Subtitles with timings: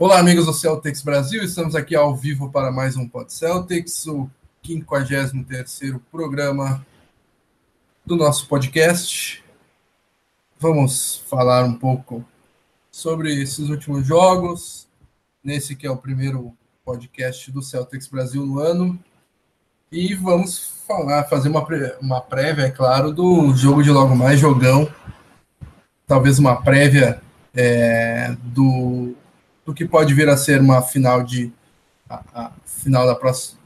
[0.00, 4.30] Olá, amigos do Celtics Brasil, estamos aqui ao vivo para mais um Pod Celtics, o
[4.64, 6.86] 53º programa
[8.06, 9.42] do nosso podcast.
[10.56, 12.24] Vamos falar um pouco
[12.92, 14.86] sobre esses últimos jogos,
[15.42, 18.96] nesse que é o primeiro podcast do Celtics Brasil no ano,
[19.90, 21.66] e vamos falar, fazer uma,
[22.00, 24.88] uma prévia, é claro, do jogo de logo mais, jogão,
[26.06, 27.20] talvez uma prévia
[27.52, 29.16] é, do
[29.68, 31.52] do que pode vir a ser uma final de
[32.08, 33.60] a, a final da próxima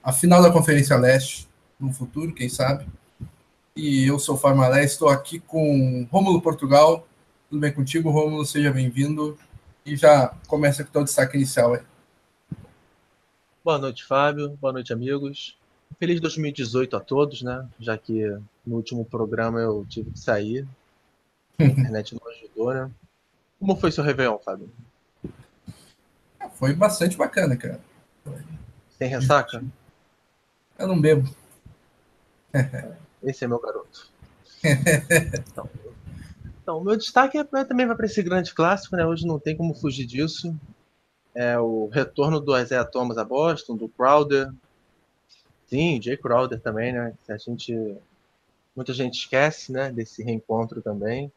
[0.00, 2.86] a final da Conferência Leste no futuro, quem sabe.
[3.74, 7.04] E eu sou o Farmalé, estou aqui com Rômulo Portugal.
[7.48, 8.46] Tudo bem contigo, Rômulo?
[8.46, 9.36] Seja bem-vindo.
[9.84, 11.82] E já começa com o teu destaque inicial aí.
[13.64, 14.50] Boa noite, Fábio.
[14.50, 15.58] Boa noite, amigos.
[15.98, 17.66] Feliz 2018 a todos, né?
[17.80, 18.24] Já que
[18.64, 20.64] no último programa eu tive que sair.
[21.58, 22.88] A internet não ajudou, né?
[23.58, 24.70] Como foi seu Réveillon, Fábio?
[26.60, 27.80] Foi bastante bacana, cara.
[28.98, 29.64] Tem ressaca?
[30.78, 31.34] Eu não bebo.
[33.24, 34.10] Esse é meu garoto.
[34.62, 35.70] então,
[36.62, 39.06] então, o meu destaque é, também vai para esse grande clássico, né?
[39.06, 40.54] Hoje não tem como fugir disso.
[41.34, 44.52] É o retorno do Isaiah Thomas a Boston, do Crowder.
[45.66, 47.14] Sim, Jay Crowder também, né?
[47.26, 47.96] A gente,
[48.76, 49.90] muita gente esquece, né?
[49.90, 51.32] Desse reencontro também.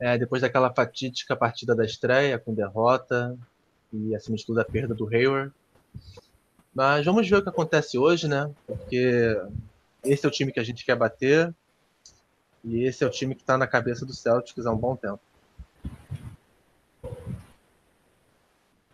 [0.00, 3.38] É, depois daquela fatídica partida da estreia com derrota,
[3.92, 5.52] e acima de tudo a perda do Hayward.
[6.74, 8.50] Mas vamos ver o que acontece hoje, né?
[8.66, 9.38] Porque
[10.04, 11.54] esse é o time que a gente quer bater
[12.64, 15.20] e esse é o time que está na cabeça do Celtics há um bom tempo.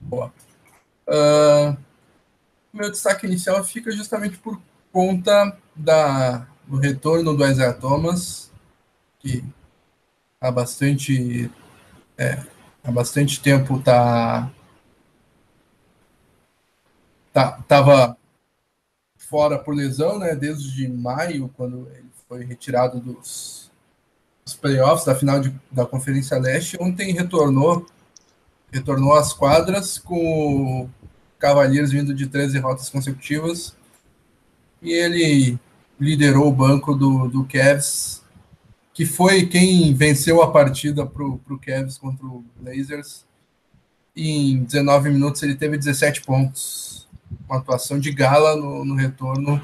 [0.01, 0.33] Boa.
[1.07, 1.77] Uh,
[2.73, 4.61] meu destaque inicial fica justamente por
[4.91, 8.51] conta da, do retorno do Isaiah Thomas,
[9.19, 9.45] que
[10.41, 11.51] há bastante,
[12.17, 12.43] é,
[12.83, 14.51] há bastante tempo está
[17.39, 18.17] tá, tava
[19.17, 20.35] fora por lesão, né?
[20.35, 23.71] Desde maio, quando ele foi retirado dos,
[24.45, 26.77] dos playoffs da final de, da Conferência Leste.
[26.81, 27.87] Ontem retornou,
[28.73, 30.91] retornou às quadras com o
[31.39, 33.77] Cavaliers vindo de 13 rotas consecutivas.
[34.83, 35.59] E ele
[36.01, 38.23] liderou o banco do, do Cavs,
[38.93, 43.25] que foi quem venceu a partida para o Cavs contra o Blazers.
[44.15, 46.99] E em 19 minutos ele teve 17 pontos
[47.49, 49.61] uma atuação de gala no, no retorno.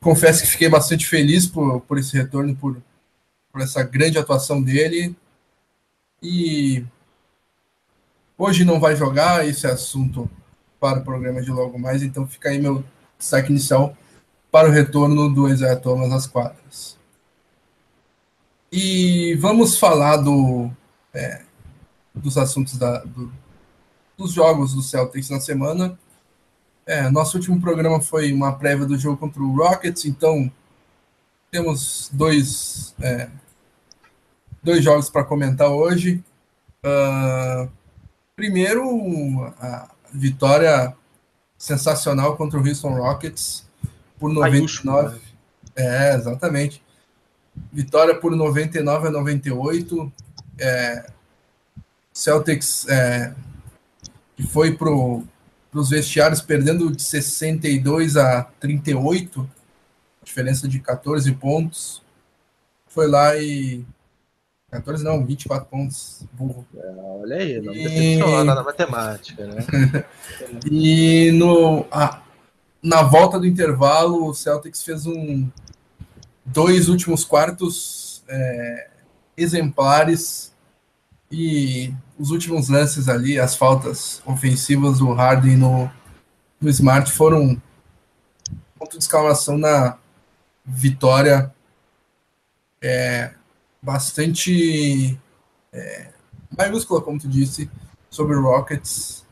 [0.00, 2.76] Confesso que fiquei bastante feliz por, por esse retorno, por,
[3.52, 5.16] por essa grande atuação dele.
[6.22, 6.84] E
[8.36, 10.28] hoje não vai jogar, esse assunto
[10.80, 12.84] para o programa de logo mais, então fica aí meu
[13.18, 13.96] destaque inicial
[14.50, 16.96] para o retorno do Isaiah Thomas às quadras.
[18.70, 20.70] E vamos falar do,
[21.12, 21.42] é,
[22.14, 23.32] dos assuntos da, do,
[24.18, 25.96] dos jogos do Celtics na semana.
[26.84, 30.50] É, nosso último programa foi uma prévia do jogo contra o Rockets, então
[31.50, 33.28] temos dois, é,
[34.62, 36.22] dois jogos para comentar hoje.
[36.84, 37.70] Uh,
[38.34, 40.94] primeiro, a vitória
[41.56, 43.66] sensacional contra o Houston Rockets
[44.18, 45.14] por 99.
[45.14, 45.20] Né?
[45.76, 46.82] É, exatamente.
[47.72, 50.12] Vitória por 99 a 98.
[50.58, 51.10] É,
[52.12, 53.32] Celtics é,
[54.38, 54.88] que foi para
[55.74, 59.50] os vestiários perdendo de 62 a 38,
[60.22, 62.00] diferença de 14 pontos.
[62.86, 63.84] Foi lá e.
[64.70, 66.64] 14 não, 24 pontos, burro.
[66.76, 68.44] É, olha aí, não e...
[68.44, 69.64] na matemática, né?
[70.70, 72.22] e no, a,
[72.80, 75.48] na volta do intervalo, o Celtics fez um
[76.44, 78.90] dois últimos quartos é,
[79.36, 80.52] exemplares
[81.30, 85.90] e os últimos lances ali, as faltas ofensivas do Harden no,
[86.60, 87.60] no Smart foram
[88.78, 89.98] ponto de exclamação na
[90.64, 91.52] vitória
[92.80, 93.32] é,
[93.82, 95.18] bastante
[95.72, 96.12] é,
[96.56, 97.70] maiúscula, como tu disse,
[98.08, 99.26] sobre o Rockets.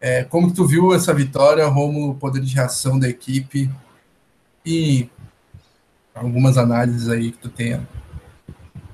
[0.00, 3.70] É, como tu viu essa vitória, Romulo, poder de reação da equipe
[4.64, 5.10] e
[6.14, 7.88] algumas análises aí que tu tenha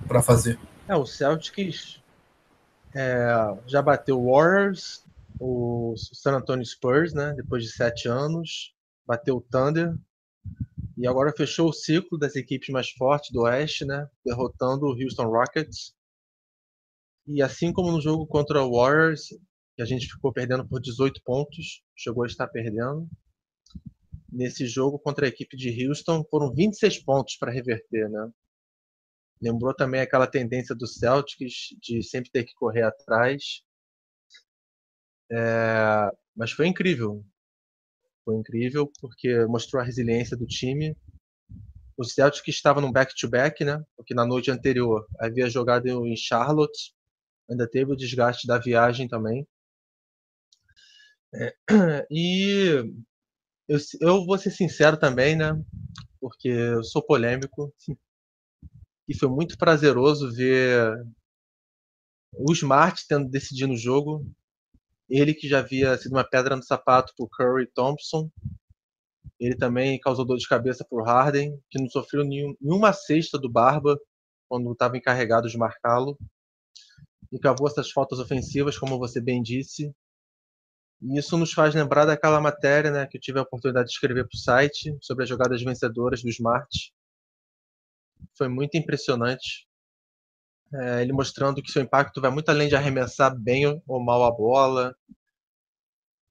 [0.07, 0.59] para fazer.
[0.89, 2.01] É, o Celtics
[2.95, 3.27] é,
[3.67, 5.05] já bateu o Warriors,
[5.41, 7.33] o San Antonio Spurs, né?
[7.35, 8.75] Depois de sete anos,
[9.07, 9.95] bateu o Thunder
[10.97, 14.09] e agora fechou o ciclo das equipes mais fortes do Oeste, né?
[14.25, 15.93] Derrotando o Houston Rockets.
[17.27, 19.29] E assim como no jogo contra o Warriors,
[19.75, 23.09] que a gente ficou perdendo por 18 pontos, chegou a estar perdendo.
[24.31, 28.31] Nesse jogo contra a equipe de Houston, foram 26 pontos para reverter, né?
[29.45, 33.63] Lembrou também aquela tendência do Celtics de sempre ter que correr atrás.
[35.31, 37.23] É, mas foi incrível.
[38.25, 40.97] Foi incrível porque mostrou a resiliência do time.
[41.95, 43.85] O Celtic estava num back-to-back, né?
[43.95, 46.95] Porque na noite anterior havia jogado em Charlotte,
[47.49, 49.47] ainda teve o desgaste da viagem também.
[51.35, 51.55] É,
[52.11, 52.83] e
[53.69, 55.53] eu, eu vou ser sincero também, né?
[56.19, 57.71] Porque eu sou polêmico.
[59.07, 61.05] E foi muito prazeroso ver
[62.33, 64.27] o Smart tendo decidido o jogo.
[65.09, 68.31] Ele que já havia sido uma pedra no sapato por Curry Thompson.
[69.39, 73.51] Ele também causou dor de cabeça por Harden, que não sofreu nenhum, nenhuma cesta do
[73.51, 73.99] Barba
[74.49, 76.19] quando estava encarregado de marcá-lo.
[77.31, 79.93] E cavou essas faltas ofensivas, como você bem disse.
[81.03, 84.27] E isso nos faz lembrar daquela matéria né, que eu tive a oportunidade de escrever
[84.27, 86.95] para o site sobre as jogadas vencedoras do Smart.
[88.37, 89.67] Foi muito impressionante.
[90.73, 94.31] É, ele mostrando que seu impacto vai muito além de arremessar bem ou mal a
[94.31, 94.95] bola.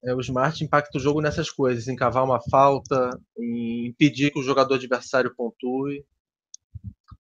[0.04, 4.38] É, o Smart impacta o jogo nessas coisas, em cavar uma falta, em impedir que
[4.38, 6.04] o jogador adversário pontue.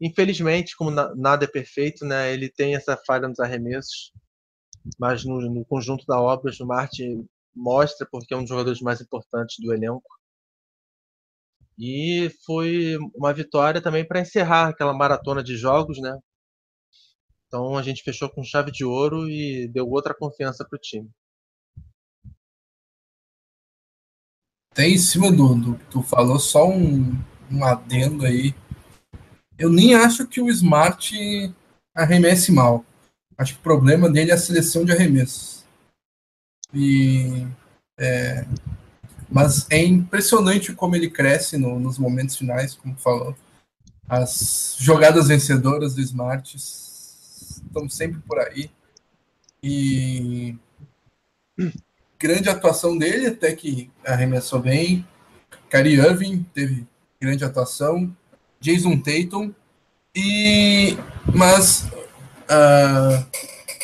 [0.02, 4.12] Infelizmente, como na, nada é perfeito, né, ele tem essa falha nos arremessos,
[5.00, 6.92] mas no, no conjunto da obra, o Smart
[7.56, 10.04] mostra porque é um dos jogadores mais importantes do elenco.
[11.78, 16.18] E foi uma vitória também para encerrar aquela maratona de jogos, né?
[17.48, 21.10] Então a gente fechou com chave de ouro e deu outra confiança para o time.
[24.74, 27.12] Tem em cima do, do tu falou só um,
[27.52, 28.56] um adendo aí.
[29.58, 31.16] Eu nem acho que o Smart
[31.94, 32.84] arremesse mal.
[33.38, 35.64] Acho que o problema dele é a seleção de arremessos.
[36.74, 37.46] E
[38.00, 38.46] é,
[39.34, 43.36] mas é impressionante como ele cresce no, nos momentos finais, como falou.
[44.08, 48.70] As jogadas vencedoras do Smart estão sempre por aí.
[49.64, 50.56] E
[52.20, 55.04] grande atuação dele, até que arremessou bem.
[55.68, 56.86] Kyrie Irving teve
[57.20, 58.16] grande atuação.
[58.60, 59.52] Jason Tatum.
[60.16, 60.96] E
[61.34, 61.86] mas
[62.44, 63.26] uh,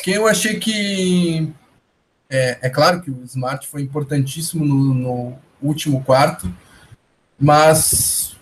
[0.04, 1.52] quem eu achei que
[2.30, 6.52] é, é claro que o Smart foi importantíssimo no, no último quarto,
[7.38, 8.36] mas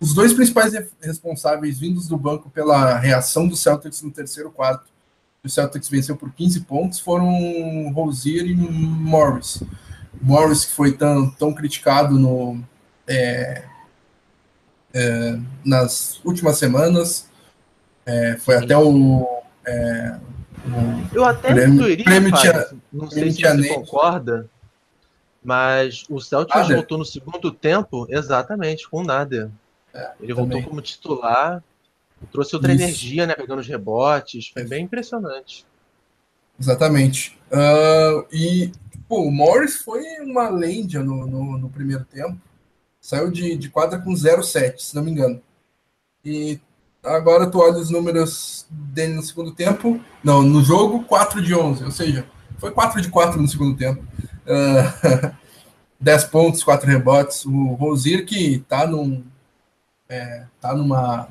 [0.00, 4.90] os dois principais responsáveis vindos do banco pela reação do Celtics no terceiro quarto,
[5.44, 9.64] o Celtics venceu por 15 pontos, foram Rosier e Morris.
[10.20, 12.62] Morris, que foi tão, tão criticado no,
[13.08, 13.64] é,
[14.94, 17.28] é, nas últimas semanas,
[18.06, 18.64] é, foi Sim.
[18.64, 19.42] até o,
[21.12, 24.48] eu até prêmio, prêmio tia, não sei se você concorda,
[25.42, 29.50] mas o Celtics voltou no segundo tempo, exatamente, com nada.
[29.92, 30.68] É, Ele voltou também.
[30.68, 31.62] como titular,
[32.30, 32.82] trouxe outra Isso.
[32.82, 35.66] energia, né, pegando os rebotes, foi bem impressionante.
[36.58, 37.38] Exatamente.
[37.50, 38.72] Uh, e
[39.08, 42.38] pô, o Morris foi uma lenda no, no, no, primeiro tempo.
[43.00, 45.42] Saiu de, de quadra com 0,7, se não me engano.
[46.24, 46.60] E
[47.02, 50.00] Agora tu olha os números dele no segundo tempo.
[50.22, 51.84] Não, no jogo, 4 de 11.
[51.84, 52.24] Ou seja,
[52.58, 54.00] foi 4 de 4 no segundo tempo.
[54.46, 55.34] Uh, ah,
[55.98, 57.44] 10 pontos, 4 rebotes.
[57.44, 59.24] O Rosier que tá num.
[60.08, 61.28] É, tá numa.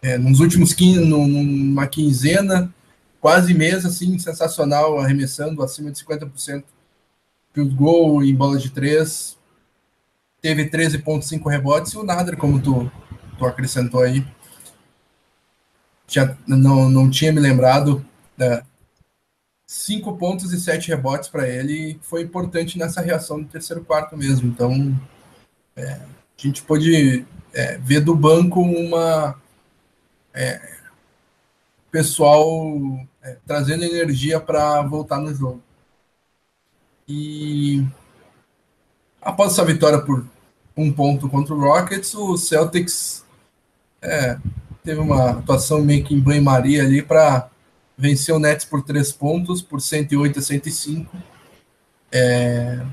[0.00, 2.72] É, nos últimos 15, numa quinzena,
[3.20, 6.64] quase mês, assim, sensacional, arremessando acima de 50%.
[7.52, 9.36] Field goal em bola de 3.
[10.40, 12.90] Teve 13,5 rebotes e o Nader, como tu
[13.38, 14.26] tu acrescentou aí.
[16.08, 18.04] Já não, não tinha me lembrado.
[18.36, 18.62] Né?
[19.66, 24.48] Cinco pontos e sete rebotes para ele foi importante nessa reação do terceiro quarto mesmo.
[24.48, 24.94] Então,
[25.74, 29.40] é, a gente pôde é, ver do banco uma
[30.32, 30.76] é,
[31.90, 32.46] pessoal
[33.22, 35.62] é, trazendo energia para voltar no jogo.
[37.08, 37.84] E
[39.20, 40.24] após essa vitória por
[40.76, 43.24] um ponto contra o Rockets, o Celtics
[44.06, 44.38] é,
[44.84, 47.50] teve uma atuação meio que em banho-maria ali para
[47.96, 51.16] vencer o Nets por três pontos, por 108 a 105.
[52.12, 52.86] É...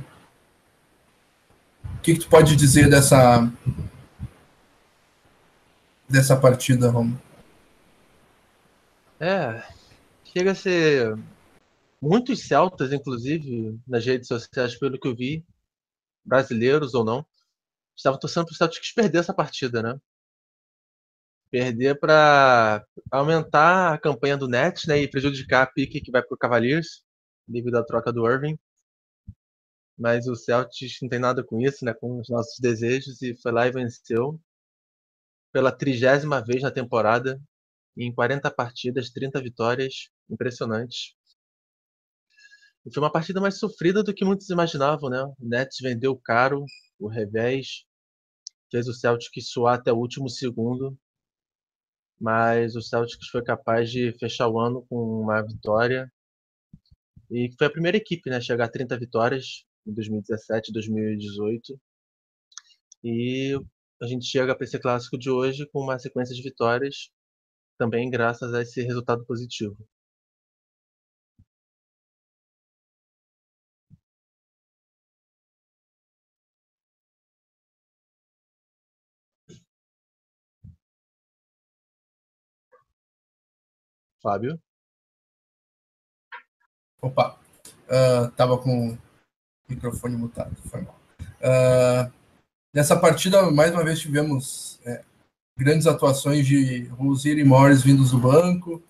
[1.84, 3.50] O que, que tu pode dizer dessa
[6.10, 7.20] dessa partida, Romo?
[9.20, 9.64] É,
[10.26, 11.18] chega a ser
[12.02, 15.46] muitos celtas, inclusive, nas redes sociais, pelo que eu vi,
[16.26, 17.26] brasileiros ou não,
[17.96, 20.00] estavam torcendo para o Celtics perder essa partida, né?
[21.54, 26.36] Perder para aumentar a campanha do Nets né, e prejudicar a pique que vai para
[26.36, 27.06] o Cavaliers,
[27.48, 28.58] devido à troca do Irving.
[29.98, 33.52] Mas o Celtics não tem nada com isso, né, com os nossos desejos, e foi
[33.52, 34.40] lá e venceu.
[35.54, 37.42] pela trigésima vez na temporada,
[37.98, 41.16] em 40 partidas, 30 vitórias, impressionante.
[42.86, 45.22] E foi uma partida mais sofrida do que muitos imaginavam, né?
[45.24, 46.66] O Nets vendeu caro
[47.00, 47.86] o revés,
[48.72, 50.98] fez o Celtics suar até o último segundo,
[52.24, 56.10] mas o Celtics foi capaz de fechar o ano com uma vitória
[57.30, 61.78] e foi a primeira equipe né, a chegar a 30 vitórias em 2017 e 2018.
[63.04, 63.60] E
[64.02, 67.10] a gente chega para esse clássico de hoje com uma sequência de vitórias,
[67.78, 69.76] também graças a esse resultado positivo.
[84.24, 84.58] Fábio?
[87.02, 87.38] Opa,
[87.90, 88.98] uh, com o
[89.68, 90.98] microfone mutado, foi mal.
[91.42, 92.12] Uh,
[92.74, 95.04] nessa partida, mais uma vez, tivemos é,
[95.60, 98.82] grandes atuações de Rosier e Morris vindos do banco,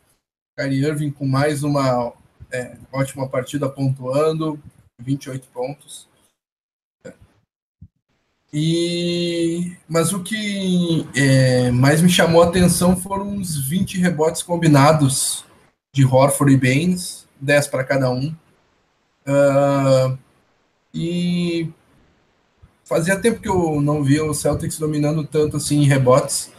[0.55, 2.13] Kyrie Irving com mais uma
[2.51, 4.61] é, ótima partida pontuando,
[5.01, 6.07] 28 pontos.
[8.53, 15.43] E, mas o que é, mais me chamou a atenção foram os 20 rebotes combinados
[15.91, 18.27] de Horford e Baines, 10 para cada um.
[19.25, 20.17] Uh,
[20.93, 21.67] e
[22.85, 26.51] fazia tempo que eu não via o Celtics dominando tanto assim em rebotes.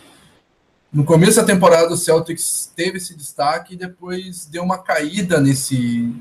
[0.92, 6.12] No começo da temporada, o Celtics teve esse destaque e depois deu uma caída nesse,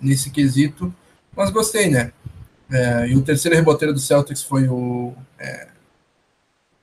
[0.00, 0.94] nesse quesito,
[1.34, 2.12] mas gostei, né?
[2.72, 5.68] É, e o terceiro reboteiro do Celtics foi o, é,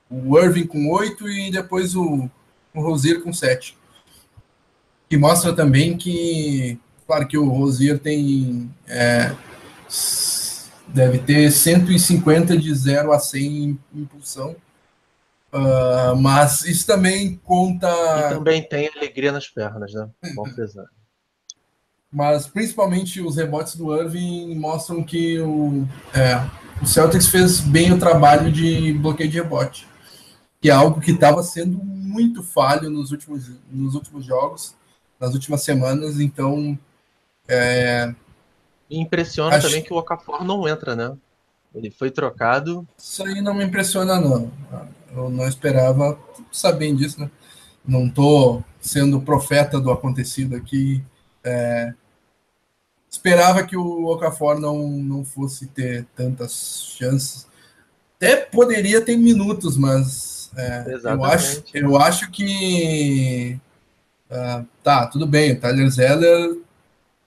[0.08, 2.30] o Irving com oito e depois o,
[2.72, 3.76] o Rosier com sete.
[5.08, 6.78] Que mostra também que,
[7.08, 8.72] claro que o Rosier tem.
[8.86, 9.34] É,
[10.86, 14.54] deve ter 150 de 0 a 100 em impulsão.
[15.52, 17.88] Uh, mas isso também conta.
[17.88, 20.08] E também tem alegria nas pernas, né?
[20.36, 20.86] Bom pesar
[22.12, 26.44] mas principalmente os rebotes do Irving mostram que o, é,
[26.82, 29.86] o Celtics fez bem o trabalho de bloqueio de rebote,
[30.60, 34.74] que é algo que estava sendo muito falho nos últimos, nos últimos jogos,
[35.20, 36.78] nas últimas semanas, então...
[37.46, 38.14] É,
[38.90, 39.66] impressiona acho...
[39.66, 41.16] também que o Okafor não entra, né?
[41.74, 42.86] Ele foi trocado.
[42.98, 44.50] Isso aí não me impressiona, não.
[45.14, 46.18] Eu não esperava,
[46.50, 47.30] sabendo disso, né?
[47.86, 51.02] Não estou sendo profeta do acontecido aqui,
[51.44, 51.94] é,
[53.10, 57.46] esperava que o Okafor não, não fosse ter tantas chances.
[58.16, 63.58] Até poderia ter minutos, mas é, eu, acho, eu acho que.
[64.30, 66.56] Uh, tá, tudo bem, o Tyler Zeller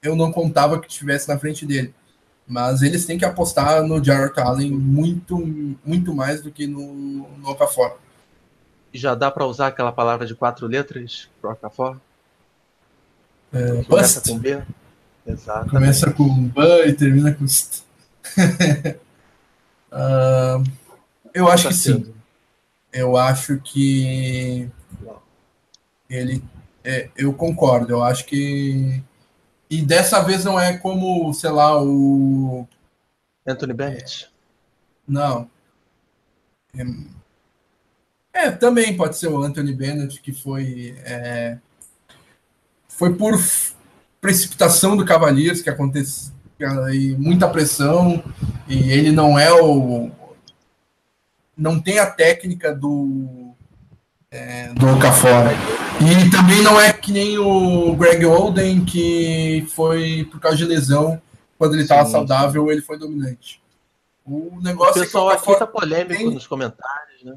[0.01, 1.93] eu não contava que estivesse na frente dele.
[2.45, 5.37] Mas eles têm que apostar no Jarrett Allen muito,
[5.83, 7.97] muito mais do que no, no Okafor.
[8.93, 11.97] Já dá para usar aquela palavra de quatro letras para o Okafor?
[13.53, 14.61] É, Começa com B?
[15.69, 17.45] Começa com ban e termina com.
[17.45, 17.47] uh,
[21.33, 22.13] eu acho que sim.
[22.91, 24.69] Eu acho que
[26.09, 26.43] ele.
[26.83, 27.93] É, eu concordo.
[27.93, 29.01] Eu acho que.
[29.69, 32.67] E dessa vez não é como, sei lá, o.
[33.47, 34.25] Anthony Bennett?
[34.25, 34.29] É,
[35.07, 35.49] não.
[36.75, 36.83] É,
[38.33, 40.95] é, também pode ser o Anthony Bennett, que foi.
[41.05, 41.57] É,
[42.87, 43.33] foi por
[44.23, 46.31] precipitação do Cavaliers que acontece
[46.93, 48.23] e muita pressão
[48.69, 50.09] e ele não é o
[51.57, 53.53] não tem a técnica do
[54.31, 55.51] é, do Cafora
[55.99, 61.21] e também não é que nem o Greg Oden que foi por causa de lesão
[61.57, 63.61] quando ele estava saudável ele foi dominante.
[64.25, 66.33] O negócio o pessoal é que o aqui tá polêmico tem...
[66.33, 67.35] nos comentários né?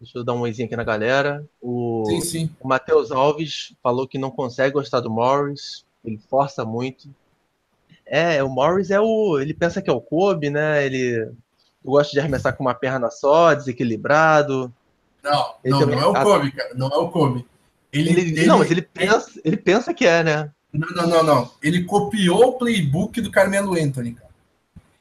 [0.00, 1.44] Deixa eu dar um oizinho aqui na galera.
[1.60, 2.50] O, sim, sim.
[2.60, 7.08] o Matheus Alves falou que não consegue gostar do Morris ele força muito.
[8.06, 9.38] É, o Morris é o.
[9.40, 10.84] Ele pensa que é o Kobe, né?
[10.84, 11.32] Ele
[11.84, 14.72] gosta de arremessar com uma perna só, desequilibrado.
[15.22, 15.96] Não, não, também...
[15.96, 16.74] não é o Kobe, cara.
[16.74, 17.46] Não é o Kobe.
[17.92, 20.50] Ele, ele, ele, não, mas ele pensa, ele pensa que é, né?
[20.72, 21.50] Não, não, não, não.
[21.62, 24.30] Ele copiou o playbook do Carmelo Anthony, cara.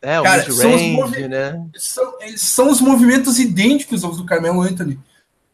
[0.01, 1.27] É, o cara, são movi...
[1.27, 1.65] né?
[1.75, 4.99] São, são os movimentos idênticos aos do Carmelo Anthony.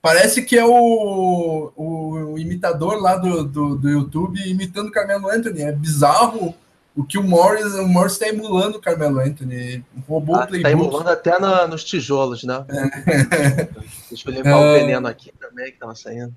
[0.01, 5.61] Parece que é o, o, imitador lá do, do, do, YouTube imitando o Carmelo Anthony.
[5.61, 6.55] É bizarro
[6.95, 9.83] o que o Morris o Morris está emulando o Carmelo Anthony.
[10.07, 10.57] Roubou ah, o playbook.
[10.57, 12.65] Está emulando até na, nos tijolos, né?
[12.69, 13.63] É.
[14.09, 14.55] Deixa eu limpar é.
[14.55, 16.33] o veneno aqui também que estava saindo.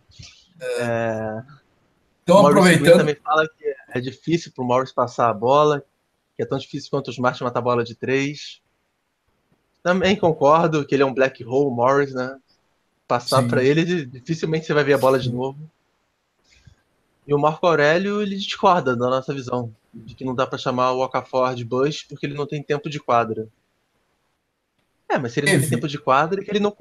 [0.61, 1.42] É.
[2.25, 2.99] Então, aproveitando.
[2.99, 5.85] também fala que é difícil para o Morris passar a bola,
[6.37, 8.61] que é tão difícil quanto os Smart matar a bola de três.
[9.83, 12.37] Também concordo que ele é um black hole, Morris, né?
[13.12, 15.59] Passar para ele, dificilmente você vai ver a bola de novo.
[17.26, 20.92] E o Marco Aurélio, ele discorda da nossa visão, de que não dá para chamar
[20.92, 23.47] o Okafor de Bush porque ele não tem tempo de quadra.
[25.11, 26.75] É, mas se ele não tem tempo de quadra, é que ele não,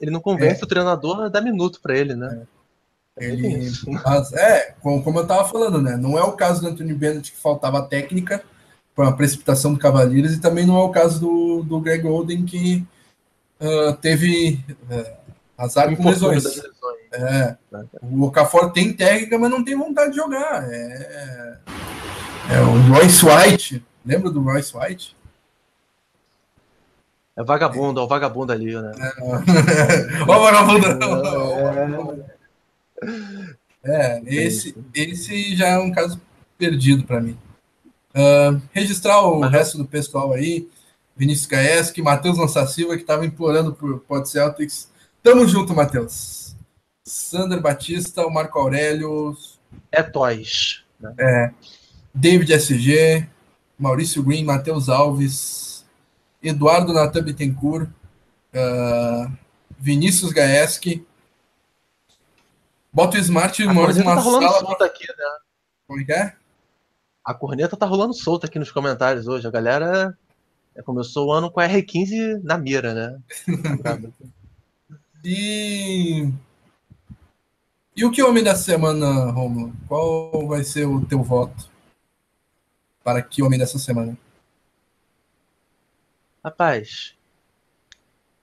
[0.00, 0.64] ele não convence é.
[0.64, 2.42] o treinador a dar minuto para ele, né?
[3.16, 3.24] É.
[3.24, 5.96] Ele, mas, é, como eu estava falando, né?
[5.96, 8.42] Não é o caso do Anthony Bennett que faltava técnica
[8.94, 12.44] para a precipitação do Cavaleiros e também não é o caso do, do Greg Oden
[12.44, 12.84] que
[13.60, 15.26] uh, teve uh,
[15.56, 16.44] azar com lesões.
[17.12, 17.56] É,
[18.02, 20.68] o Okafor tem técnica, mas não tem vontade de jogar.
[20.70, 21.58] É,
[22.50, 25.16] é o Royce White, lembra do Royce White?
[27.36, 28.92] É vagabundo, é o vagabundo ali, né?
[28.98, 30.86] É, vagabundo!
[33.84, 36.20] É, esse, esse já é um caso
[36.58, 37.36] perdido para mim.
[38.14, 39.52] Uh, registrar o Mas...
[39.52, 40.68] resto do pessoal aí.
[41.14, 44.90] Vinícius Gaeski, Matheus Lança Silva, que estava implorando por Pod Celtics.
[45.26, 46.54] Tamo junto, Matheus.
[47.02, 49.36] Sander Batista, o Marco Aurélio.
[49.90, 50.84] É Toys.
[51.00, 51.14] Né?
[51.18, 51.50] É.
[52.14, 53.28] David SG,
[53.76, 55.84] Maurício Green, Matheus Alves,
[56.40, 57.88] Eduardo Natan Bittencourt,
[58.54, 59.32] uh,
[59.76, 61.04] Vinícius Gaeski.
[62.92, 64.60] Bota o Smart e uma tá rolando sala.
[64.60, 65.24] Solta aqui, né?
[65.88, 66.36] Como é que é?
[67.24, 69.44] A corneta tá rolando solta aqui nos comentários hoje.
[69.44, 70.16] A galera
[70.84, 73.18] começou o ano com a R15 na mira, né?
[75.26, 76.32] e
[77.96, 79.72] e o que homem da semana, Romulo?
[79.88, 81.68] Qual vai ser o teu voto
[83.02, 84.16] para que homem dessa semana?
[86.44, 87.16] Rapaz,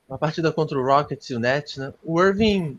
[0.09, 1.93] a partida contra o Rockets e o Nets, né?
[2.03, 2.77] O Irving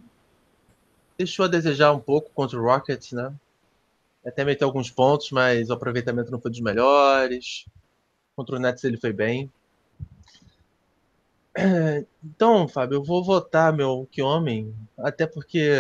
[1.17, 3.33] deixou a desejar um pouco contra o Rockets, né?
[4.27, 7.65] Até meteu alguns pontos, mas o aproveitamento não foi dos melhores.
[8.37, 9.51] Contra o Nets ele foi bem.
[12.25, 15.71] Então, Fábio, eu vou votar meu que homem, até porque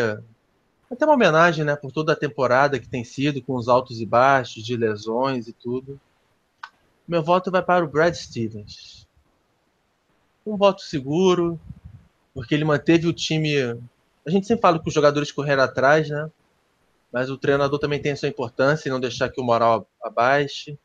[0.90, 4.06] até uma homenagem, né, por toda a temporada que tem sido, com os altos e
[4.06, 6.00] baixos, de lesões e tudo.
[7.06, 9.06] Meu voto vai para o Brad Stevens.
[10.46, 11.58] Um voto seguro,
[12.32, 13.58] porque ele manteve o time.
[14.26, 16.30] A gente sempre fala que os jogadores correram atrás, né?
[17.12, 20.78] Mas o treinador também tem a sua importância em não deixar que o moral abaixe.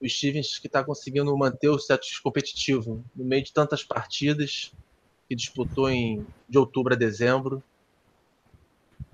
[0.00, 4.72] O Stevens que está conseguindo manter o status competitivo no meio de tantas partidas
[5.28, 7.62] que disputou em, de outubro a dezembro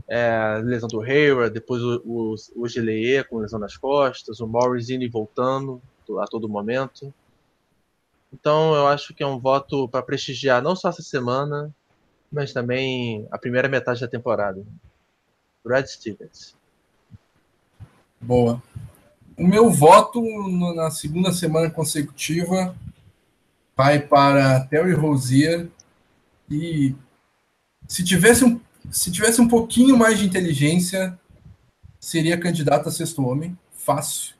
[0.08, 5.82] é, lesão do Hayward, depois o, o, o com lesão nas costas, o Morrisini voltando
[6.20, 7.12] a todo momento.
[8.32, 11.74] Então eu acho que é um voto para prestigiar não só essa semana,
[12.30, 14.64] mas também a primeira metade da temporada.
[15.64, 16.54] Brad Stevens.
[18.20, 18.62] Boa.
[19.36, 20.22] O meu voto
[20.74, 22.74] na segunda semana consecutiva
[23.76, 25.68] vai para Terry Rozier.
[26.50, 26.94] E
[27.86, 28.58] se tivesse um
[28.90, 31.18] se tivesse um pouquinho mais de inteligência,
[31.98, 34.36] seria candidato a sexto homem, fácil.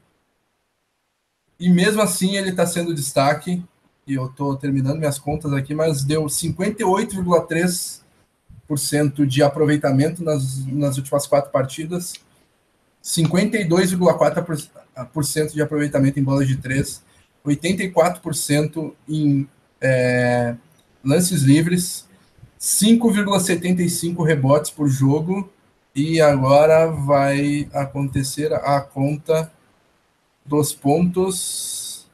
[1.59, 3.61] E mesmo assim ele está sendo destaque,
[4.07, 11.27] e eu estou terminando minhas contas aqui, mas deu 58,3% de aproveitamento nas, nas últimas
[11.27, 12.15] quatro partidas,
[13.03, 14.86] 52,4%
[15.53, 17.03] de aproveitamento em bolas de três,
[17.45, 19.49] 84% em
[19.81, 20.57] é,
[21.05, 22.07] lances livres,
[22.61, 25.51] 5,75 rebotes por jogo.
[25.95, 29.51] E agora vai acontecer a conta
[30.45, 32.07] dos pontos.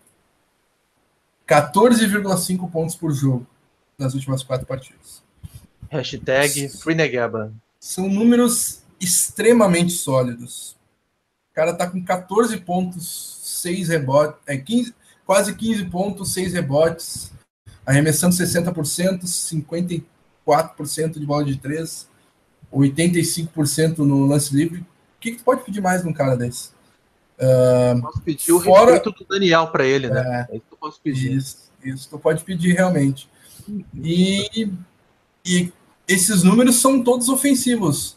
[1.48, 3.46] 14,5 pontos por jogo
[3.98, 5.22] nas últimas quatro partidas.
[5.90, 7.52] Hashtag FreeNegaba.
[7.80, 10.76] São números extremamente sólidos.
[11.52, 17.30] O cara tá com 14 pontos, 6 rebotes, é 15, quase 15 pontos, 6 rebotes,
[17.86, 20.12] arremessando 60%, 53
[20.46, 22.08] 4% de bola de 3,
[22.72, 24.80] 85% no lance livre.
[24.80, 26.70] O que, que tu pode pedir mais num cara desse?
[27.38, 28.92] Uh, posso pedir o fora...
[28.92, 30.46] respeito do Daniel para ele, né?
[30.50, 31.32] É, é isso que eu posso pedir.
[31.32, 33.28] Isso, isso tu pode pedir realmente.
[34.02, 34.68] E,
[35.44, 35.72] e
[36.06, 38.16] esses números são todos ofensivos.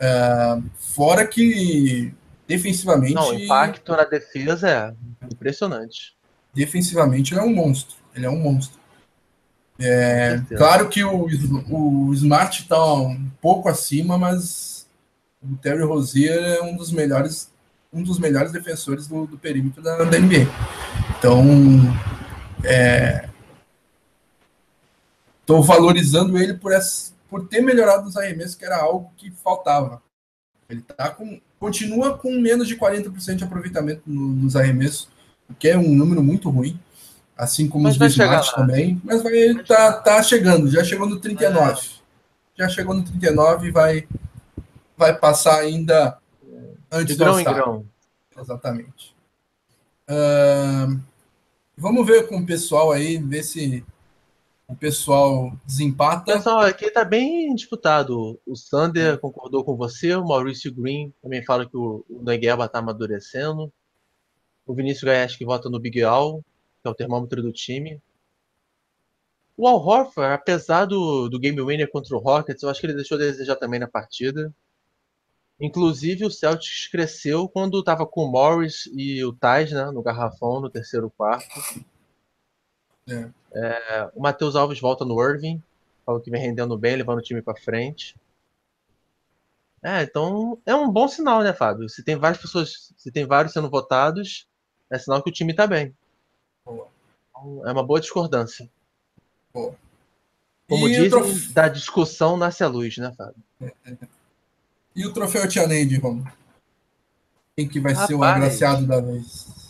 [0.00, 2.14] Uh, fora que
[2.48, 3.14] defensivamente.
[3.14, 6.16] Não, o impacto na defesa é impressionante.
[6.54, 7.96] Defensivamente ele é um monstro.
[8.14, 8.78] Ele é um monstro.
[9.78, 11.28] É, claro que o,
[11.70, 14.88] o Smart está um pouco acima, mas
[15.40, 17.52] o Terry Rozier é um dos melhores,
[17.92, 20.48] um dos melhores defensores do, do perímetro da, da, NBA.
[21.16, 21.44] Então,
[25.40, 29.30] estou é, valorizando ele por, essa, por ter melhorado os arremessos, que era algo que
[29.30, 30.02] faltava.
[30.68, 35.08] Ele tá com, continua com menos de 40% de aproveitamento no, nos arremessos,
[35.48, 36.78] o que é um número muito ruim
[37.38, 41.20] assim como mas os do Smart também, mas vai tá, tá chegando, já chegou no
[41.20, 41.80] 39.
[41.80, 41.84] É.
[42.56, 44.08] já chegou no 39 e vai,
[44.96, 46.18] vai passar ainda
[46.90, 47.86] antes De grão do em grão.
[48.36, 49.14] Exatamente.
[50.08, 50.98] Ahn,
[51.76, 53.84] vamos ver com o pessoal aí, ver se
[54.68, 56.34] o pessoal desempata.
[56.34, 58.38] Pessoal, aqui tá bem disputado.
[58.46, 62.78] O Sander concordou com você, o Maurício Green também fala que o, o Negueba tá
[62.78, 63.72] amadurecendo.
[64.66, 66.44] O Vinícius Gaes que vota no Big Al,
[66.82, 67.98] que é o termômetro do time.
[69.56, 72.94] O Al Horford, apesar do, do game winner contra o Rockets, eu acho que ele
[72.94, 74.54] deixou a desejar também na partida.
[75.58, 80.60] Inclusive, o Celtics cresceu quando estava com o Morris e o Tais né, no garrafão
[80.60, 81.48] no terceiro quarto.
[83.08, 83.30] É.
[83.52, 85.62] É, o Matheus Alves volta no Irving,
[86.04, 88.14] falou que vem rendendo bem, levando o time para frente.
[89.82, 91.88] É, então é um bom sinal, né, Fábio?
[91.88, 94.46] Se tem várias pessoas, se tem vários sendo votados,
[94.90, 95.94] é sinal que o time tá bem.
[96.64, 96.88] Boa.
[97.30, 98.68] Então, É uma boa discordância.
[99.54, 99.74] Boa.
[100.68, 103.42] Como E dizem, trof- da discussão nasce a luz, né, Fábio?
[104.94, 106.30] E o troféu Tia Neide, Romulo?
[107.56, 108.36] Quem que vai ser o Rapaz.
[108.36, 109.67] agraciado da vez?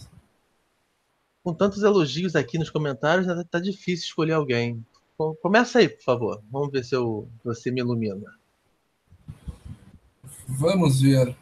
[1.42, 4.84] Com tantos elogios aqui nos comentários, né, tá difícil escolher alguém.
[5.16, 6.42] Co- Começa aí, por favor.
[6.50, 8.34] Vamos ver se eu, você me ilumina.
[10.46, 11.36] Vamos ver.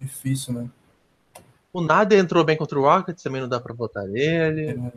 [0.00, 0.70] Difícil, né?
[1.72, 4.70] O Nader entrou bem contra o Rockets, também não dá pra votar nele.
[4.70, 4.92] É.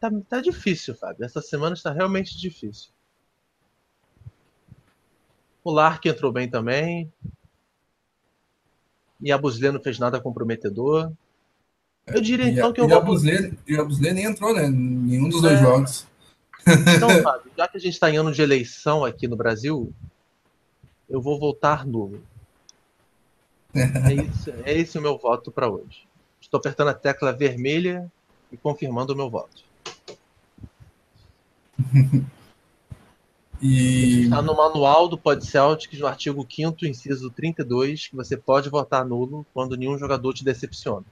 [0.00, 1.24] Tá, tá difícil, Fábio.
[1.24, 2.90] Essa semana está realmente difícil.
[5.62, 7.12] O Lark entrou bem também.
[9.20, 11.12] E a Buslê não fez nada comprometedor.
[12.06, 12.96] Eu diria então que eu e vou.
[13.66, 14.66] E a Buslê nem entrou, né?
[14.66, 15.48] Em Nenhum dos É.
[15.48, 16.06] dois jogos.
[16.96, 19.92] Então, Fábio, já que a gente está em ano de eleição aqui no Brasil,
[21.08, 22.22] eu vou votar nulo.
[23.74, 26.06] É, isso, é esse o meu voto para hoje.
[26.40, 28.10] Estou apertando a tecla vermelha
[28.50, 29.62] e confirmando o meu voto.
[33.64, 38.68] E Está no manual do Pod Celtics, no artigo 5 inciso 32, que você pode
[38.68, 41.06] votar nulo quando nenhum jogador te decepciona.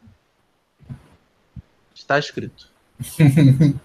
[2.00, 2.66] Está escrito.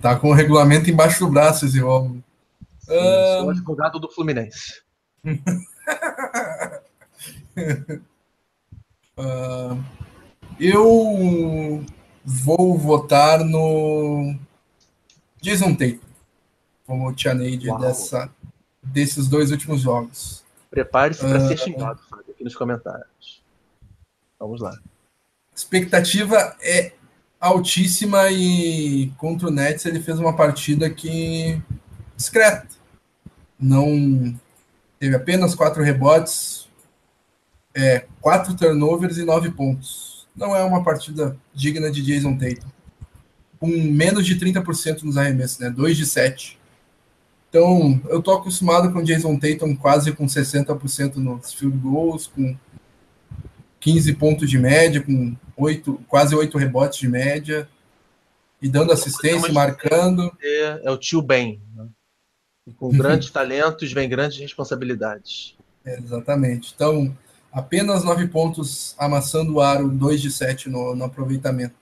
[0.00, 2.22] tá com o regulamento embaixo do braço esse Romulo.
[2.80, 3.38] Sim, Ah.
[3.40, 4.82] Sou advogado do Fluminense.
[9.16, 9.76] Ah,
[10.58, 11.84] eu
[12.24, 14.34] vou votar no
[15.40, 15.98] Jason Tatum
[16.86, 17.78] como o Tia Neide Uau.
[17.78, 18.30] dessa,
[18.82, 20.42] desses dois últimos jogos.
[20.70, 21.48] Prepare-se para Ah.
[21.48, 23.42] ser xingado, Fábio, aqui nos comentários.
[24.38, 24.74] Vamos lá.
[25.54, 26.92] Expectativa é
[27.40, 31.60] altíssima e contra o Nets ele fez uma partida que
[32.16, 32.68] discreta.
[33.58, 34.38] Não
[34.98, 36.68] teve apenas quatro rebotes,
[37.74, 40.28] é, quatro turnovers e nove pontos.
[40.34, 42.68] Não é uma partida digna de Jason Tatum.
[43.58, 45.70] Com menos de 30% nos arremessos, né?
[45.70, 46.58] 2 de 7.
[47.48, 52.56] Então, eu tô acostumado com Jason Tatum quase com 60% nos field goals, com
[53.82, 57.68] 15 pontos de média, com oito, quase 8 rebotes de média,
[58.60, 60.32] e dando assistência, podemos- marcando.
[60.40, 61.60] É, é o tio Ben.
[61.74, 61.88] Né?
[62.68, 65.56] E com grandes talentos vem grandes responsabilidades.
[65.84, 66.72] É, exatamente.
[66.72, 67.12] Então,
[67.52, 71.74] apenas 9 pontos amassando o aro, 2 de 7 no, no aproveitamento.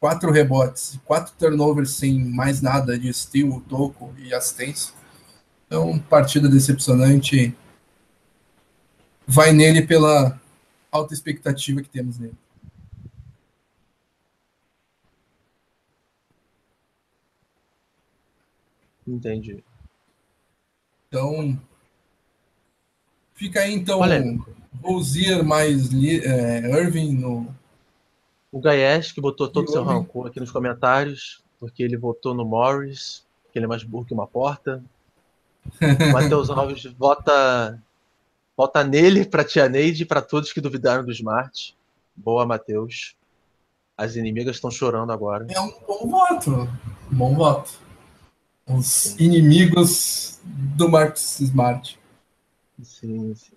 [0.00, 4.94] Quatro rebotes, quatro turnovers sem mais nada de steal, toco e assistência.
[5.66, 7.54] Então, partida decepcionante.
[9.26, 10.40] Vai nele pela
[10.90, 12.36] alta expectativa que temos nele.
[19.06, 19.64] Entendi.
[21.08, 21.58] Então,
[23.34, 24.54] fica aí então Polêmico.
[24.82, 27.54] Rozier mais é, Irving no.
[28.52, 32.44] O Gaesh, que botou todo o seu rancor aqui nos comentários, porque ele votou no
[32.44, 34.82] Morris, que ele é mais burro que uma porta.
[35.80, 37.82] O Matheus Alves vota,
[38.58, 41.76] vota nele para Tia Neide e para todos que duvidaram do Smart.
[42.16, 43.14] Boa, Matheus.
[43.96, 45.46] As inimigas estão chorando agora.
[45.48, 46.68] É um bom voto.
[47.08, 47.70] Bom voto.
[48.66, 51.96] Os inimigos do Marcus Smart.
[52.82, 53.52] Sim, sim.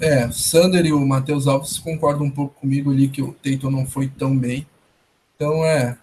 [0.00, 3.70] É, o Sander e o Matheus Alves concordam um pouco comigo ali que o Tatum
[3.70, 4.66] não foi tão bem.
[5.34, 5.98] Então é.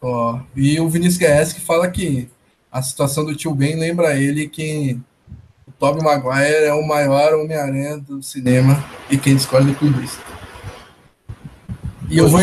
[0.00, 2.28] Ó, e o Vinícius Guedes que fala que
[2.70, 4.98] a situação do tio Ben lembra ele que
[5.66, 10.20] o Tobey Maguire é o maior Homem-Aranha do cinema e quem discorda é com isso.
[12.08, 12.40] E eu vou,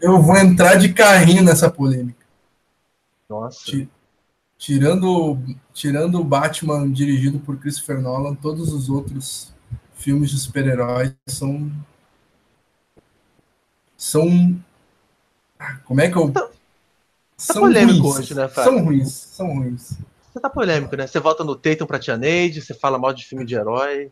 [0.00, 2.24] eu vou entrar de carrinho nessa polêmica.
[3.28, 3.64] Nossa.
[3.64, 3.88] Ti-
[4.60, 5.38] Tirando,
[5.72, 9.52] tirando o Batman dirigido por Christopher Nolan, todos os outros
[9.94, 11.70] filmes de super-heróis são
[13.96, 14.58] são
[15.84, 16.32] Como é que eu.
[17.38, 18.18] Tá, tá são polêmico ruins.
[18.18, 18.72] hoje, né, Fábio?
[18.72, 19.92] São ruins, são ruins.
[20.32, 21.06] Você tá polêmico, né?
[21.06, 24.10] Você volta no Tatum pra Tia Neide, você fala mal de filme de herói.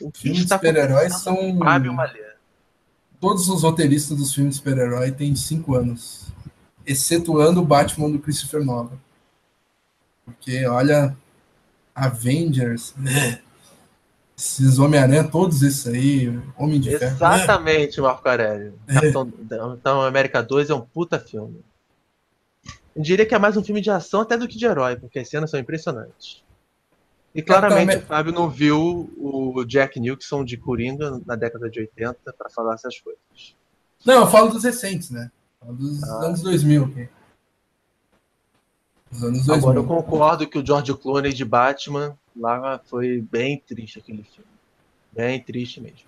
[0.00, 1.58] O Filmes de está super-heróis acontecendo são.
[1.58, 2.34] Fábio Malê?
[3.20, 6.26] Todos os roteiristas dos filmes de super-herói têm cinco anos.
[6.84, 8.98] Excetuando o Batman do Christopher Nolan.
[10.24, 11.16] Porque, olha,
[11.94, 13.40] Avengers, né?
[14.36, 17.04] esses Homem-Aranha, todos esses aí, Homem de Ferro.
[17.04, 17.16] né?
[17.16, 18.74] Exatamente, Marco Aurélio.
[18.88, 18.94] É.
[18.94, 21.62] Capitão, Capitão América 2 é um puta filme.
[22.94, 25.18] Eu diria que é mais um filme de ação até do que de herói, porque
[25.18, 26.42] as cenas são impressionantes.
[27.34, 31.80] E claramente Capitão o Fábio não viu o Jack Nixon de Coringa na década de
[31.80, 33.20] 80 para falar essas coisas.
[34.06, 35.30] Não, eu falo dos recentes, né?
[35.58, 36.26] Falo dos Ah.
[36.26, 36.84] anos 2000.
[36.84, 37.08] ok?
[39.10, 39.54] Dos anos 2000.
[39.54, 44.50] Agora eu concordo que o George Clooney de Batman lá foi bem triste aquele filme.
[45.12, 46.06] Bem triste mesmo.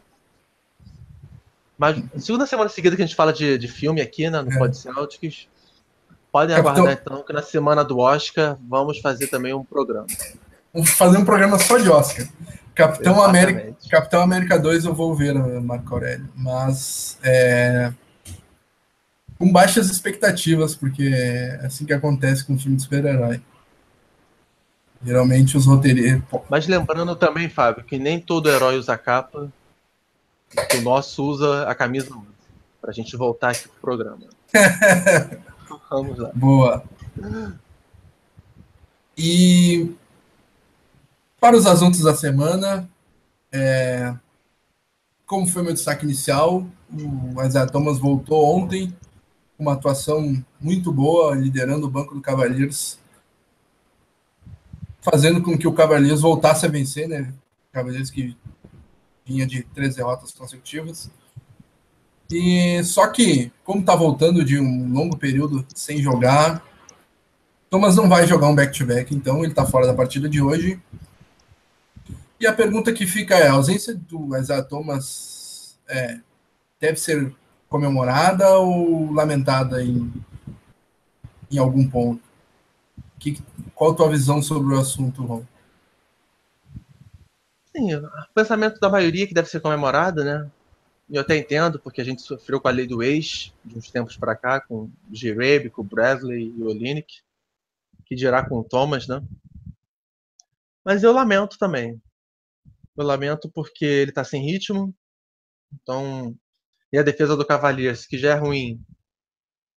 [1.77, 4.59] Mas segunda semana seguida que a gente fala de, de filme aqui né, no É.
[4.59, 5.49] Pod Celtics,
[6.37, 10.07] podem Capitão- aguardar então que na semana do Oscar vamos fazer também um programa.
[10.72, 12.27] Vamos fazer um programa só de Oscar.
[12.75, 13.51] Capitão Exatamente.
[13.51, 16.29] América, Capitão América 2 eu vou ver, né, Marco Aurélio.
[16.35, 17.90] Mas é,
[19.38, 23.40] com baixas expectativas, porque é assim que acontece com filme de super-herói.
[25.03, 26.22] Geralmente os roteiristas.
[26.51, 29.51] Mas lembrando também, Fábio, que nem todo herói usa capa,
[30.77, 32.11] o nosso usa a camisa
[32.81, 34.18] para a gente voltar aqui pro programa.
[35.90, 36.31] Vamos lá.
[36.35, 36.85] Boa.
[39.16, 39.94] E
[41.40, 42.88] para os assuntos da semana,
[43.53, 44.14] é,
[45.27, 48.94] como foi meu destaque inicial, o Isaiah Thomas voltou ontem
[49.59, 52.99] uma atuação muito boa, liderando o banco do Cavaliers,
[55.01, 57.33] fazendo com que o Cavaliers voltasse a vencer, né?
[57.72, 58.37] Cavaliers que
[59.25, 61.11] vinha de três derrotas consecutivas.
[62.31, 66.62] E só que, como está voltando de um longo período sem jogar,
[67.71, 70.81] Thomas não vai jogar um back-to-back, então ele está fora da partida de hoje.
[72.39, 76.21] E a pergunta que fica é: a ausência do Isaiah Thomas é,
[76.81, 77.35] deve ser
[77.69, 80.12] comemorada ou lamentada em,
[81.51, 82.23] em algum ponto?
[83.19, 83.43] Que,
[83.75, 85.45] qual a tua visão sobre o assunto, Ron?
[87.75, 90.51] Sim, o pensamento da maioria que deve ser comemorado, né?
[91.09, 94.16] Eu até entendo, porque a gente sofreu com a lei do ex de uns tempos
[94.16, 97.23] para cá, com o com o Bradley e o Olinick,
[98.05, 99.23] que dirá com o Thomas, né?
[100.85, 102.01] Mas eu lamento também.
[102.97, 104.95] Eu lamento porque ele tá sem ritmo.
[105.73, 106.37] Então,
[106.92, 108.81] e a defesa do Cavaliers, que já é ruim,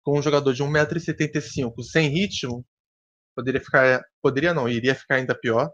[0.02, 2.64] com um jogador de 1,75m sem ritmo,
[3.34, 5.70] poderia ficar, poderia não, iria ficar ainda pior.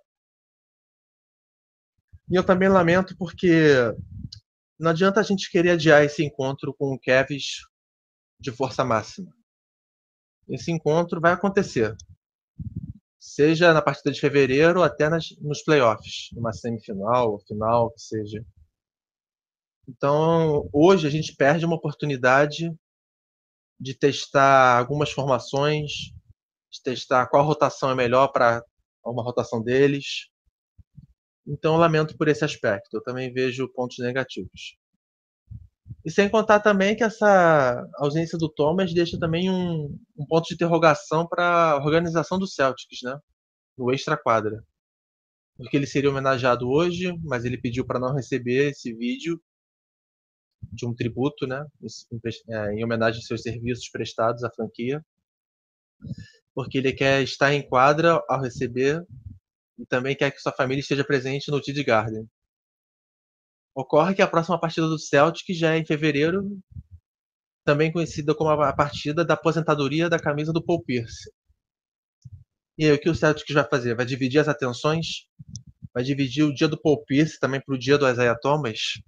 [2.29, 3.95] E eu também lamento porque
[4.79, 7.61] não adianta a gente querer adiar esse encontro com o Kevs
[8.41, 9.35] de força máxima.
[10.49, 11.97] Esse encontro vai acontecer.
[13.19, 18.45] Seja na partida de fevereiro até nas, nos playoffs, numa semifinal ou final, que seja.
[19.89, 22.75] Então, hoje a gente perde uma oportunidade
[23.81, 25.91] de testar algumas formações,
[26.71, 28.63] de testar qual rotação é melhor para
[29.05, 30.29] uma rotação deles.
[31.47, 32.97] Então, lamento por esse aspecto.
[32.97, 34.77] Eu também vejo pontos negativos.
[36.05, 40.55] E sem contar também que essa ausência do Thomas deixa também um, um ponto de
[40.55, 43.19] interrogação para a organização do Celtics, né?
[43.77, 44.63] No extra-quadra.
[45.57, 49.41] Porque ele seria homenageado hoje, mas ele pediu para não receber esse vídeo
[50.73, 51.65] de um tributo, né?
[52.75, 55.05] Em homenagem aos seus serviços prestados à franquia.
[56.55, 59.03] Porque ele quer estar em quadra ao receber
[59.79, 62.29] e também quer que sua família esteja presente no TD Garden.
[63.75, 66.59] Ocorre que a próxima partida do Celtic já é em fevereiro,
[67.65, 71.31] também conhecida como a partida da aposentadoria da camisa do Paul Pierce.
[72.77, 73.95] E aí, o que o Celtic vai fazer?
[73.95, 75.27] Vai dividir as atenções?
[75.93, 79.01] Vai dividir o dia do Paul Pierce também para o dia do Isaiah Thomas?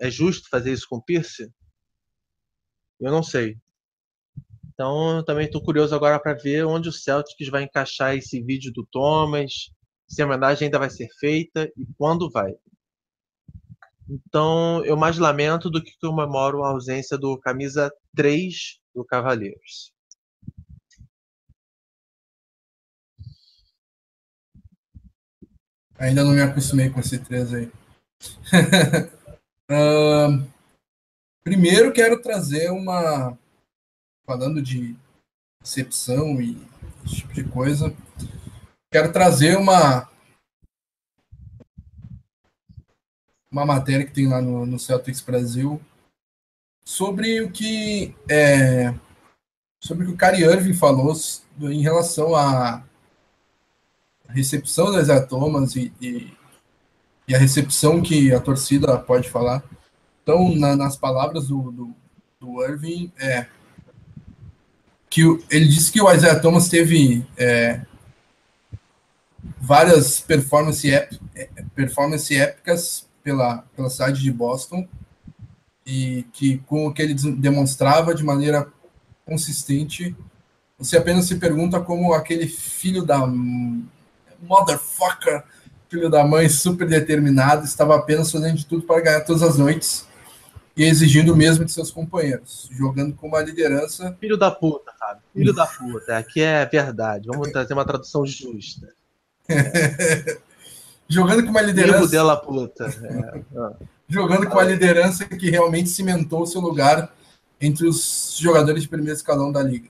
[0.00, 1.52] É justo fazer isso com o Pierce?
[3.00, 3.56] Eu não sei.
[4.72, 8.86] Então, também estou curioso agora para ver onde o Celtics vai encaixar esse vídeo do
[8.86, 9.70] Thomas,
[10.10, 12.52] se a homenagem ainda vai ser feita e quando vai.
[14.08, 19.92] Então, eu mais lamento do que comemoro a ausência do camisa 3 do Cavaliers.
[25.96, 27.70] Ainda não me acostumei com esse 3 aí.
[29.70, 30.44] uh,
[31.44, 33.38] primeiro, quero trazer uma.
[34.26, 34.96] Falando de
[35.60, 36.56] recepção e
[37.04, 37.94] esse tipo de coisa,
[38.90, 40.08] quero trazer uma.
[43.50, 45.80] Uma matéria que tem lá no, no Celtics Brasil
[46.84, 48.94] sobre o que é,
[49.82, 51.12] sobre o que o Cary Irving falou
[51.62, 52.84] em relação à
[54.28, 56.32] recepção das Thomas e, e,
[57.26, 59.64] e, a recepção que a torcida pode falar.
[60.22, 61.94] Então, na, nas palavras do, do,
[62.38, 63.46] do, Irving, é,
[65.08, 67.84] que ele disse que o Isaiah Thomas teve é,
[69.60, 74.88] várias performance, ép, é, performance épicas pela, pela cidade de Boston
[75.86, 78.66] e que com o que ele demonstrava de maneira
[79.26, 80.16] consistente,
[80.78, 83.26] você apenas se pergunta como aquele filho da
[84.40, 85.44] motherfucker,
[85.88, 90.08] filho da mãe super determinado, estava apenas fazendo de tudo para ganhar todas as noites
[90.76, 94.16] e exigindo o mesmo de seus companheiros, jogando com uma liderança.
[94.18, 95.20] Filho da puta, sabe?
[95.34, 97.26] Filho da puta, aqui é verdade.
[97.26, 98.88] Vamos trazer uma tradução justa.
[101.08, 102.08] jogando com uma liderança.
[102.08, 102.86] Dela puta.
[102.86, 103.84] É.
[104.08, 107.12] jogando com a liderança que realmente cimentou seu lugar
[107.60, 109.88] entre os jogadores de primeiro escalão da liga.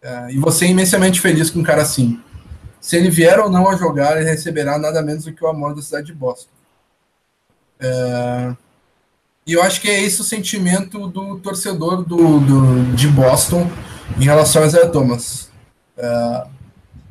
[0.00, 2.20] É, e você é imensamente feliz com um cara assim.
[2.80, 5.74] Se ele vier ou não a jogar, ele receberá nada menos do que o amor
[5.74, 6.50] da cidade de Boston.
[7.80, 8.54] É,
[9.46, 13.68] e eu acho que é esse o sentimento do torcedor do, do de Boston
[14.18, 15.50] em relação a Isaiah Thomas.
[15.96, 16.46] É,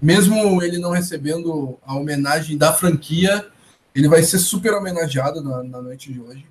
[0.02, 3.48] mesmo ele não recebendo a homenagem da franquia,
[3.94, 6.46] ele vai ser super homenageado na, na noite de hoje.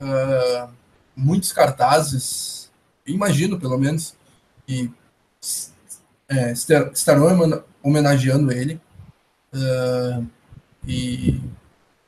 [0.00, 0.68] Uh,
[1.14, 2.70] muitos cartazes,
[3.06, 4.14] imagino pelo menos,
[4.68, 4.90] e
[6.28, 8.80] é, estarão homenageando ele.
[9.54, 10.26] Uh,
[10.86, 11.40] e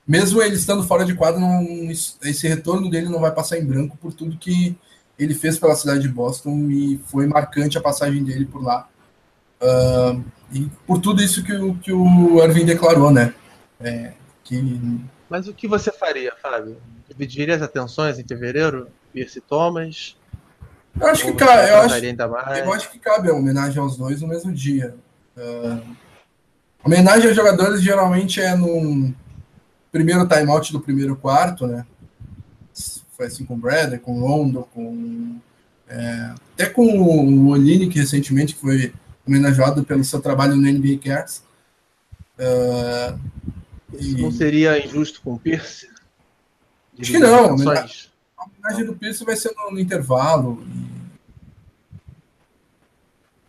[0.06, 3.96] mesmo ele estando fora de quadro, não, esse retorno dele não vai passar em branco
[3.96, 4.76] por tudo que
[5.18, 8.88] ele fez pela cidade de Boston e foi marcante a passagem dele por lá.
[9.60, 13.34] Uh, e por tudo isso que, o, que o Irving declarou, né?
[13.80, 14.80] É, que...
[15.28, 16.78] Mas o que você faria, Fábio?
[17.08, 18.88] Dividiria as atenções em fevereiro?
[19.12, 20.16] Pierce Thomas?
[20.98, 22.04] Eu acho que cabe, eu acho,
[22.64, 24.96] eu acho que cabe a homenagem aos dois no mesmo dia.
[25.36, 25.80] Uh,
[26.84, 29.14] homenagem aos jogadores geralmente é no
[29.92, 31.86] primeiro timeout do primeiro quarto, né?
[33.16, 35.38] Foi assim com o Bradley, com o Rondo, com
[35.88, 38.92] é, até com o Olinick recentemente, que foi
[39.28, 41.42] homenageado pelo seu trabalho no NBA Cares.
[42.38, 43.18] Uh,
[43.98, 44.22] e...
[44.22, 45.88] Não seria injusto com o Pierce?
[46.98, 47.50] Acho que não.
[47.50, 50.64] A homenagem do Pierce vai ser no, no intervalo.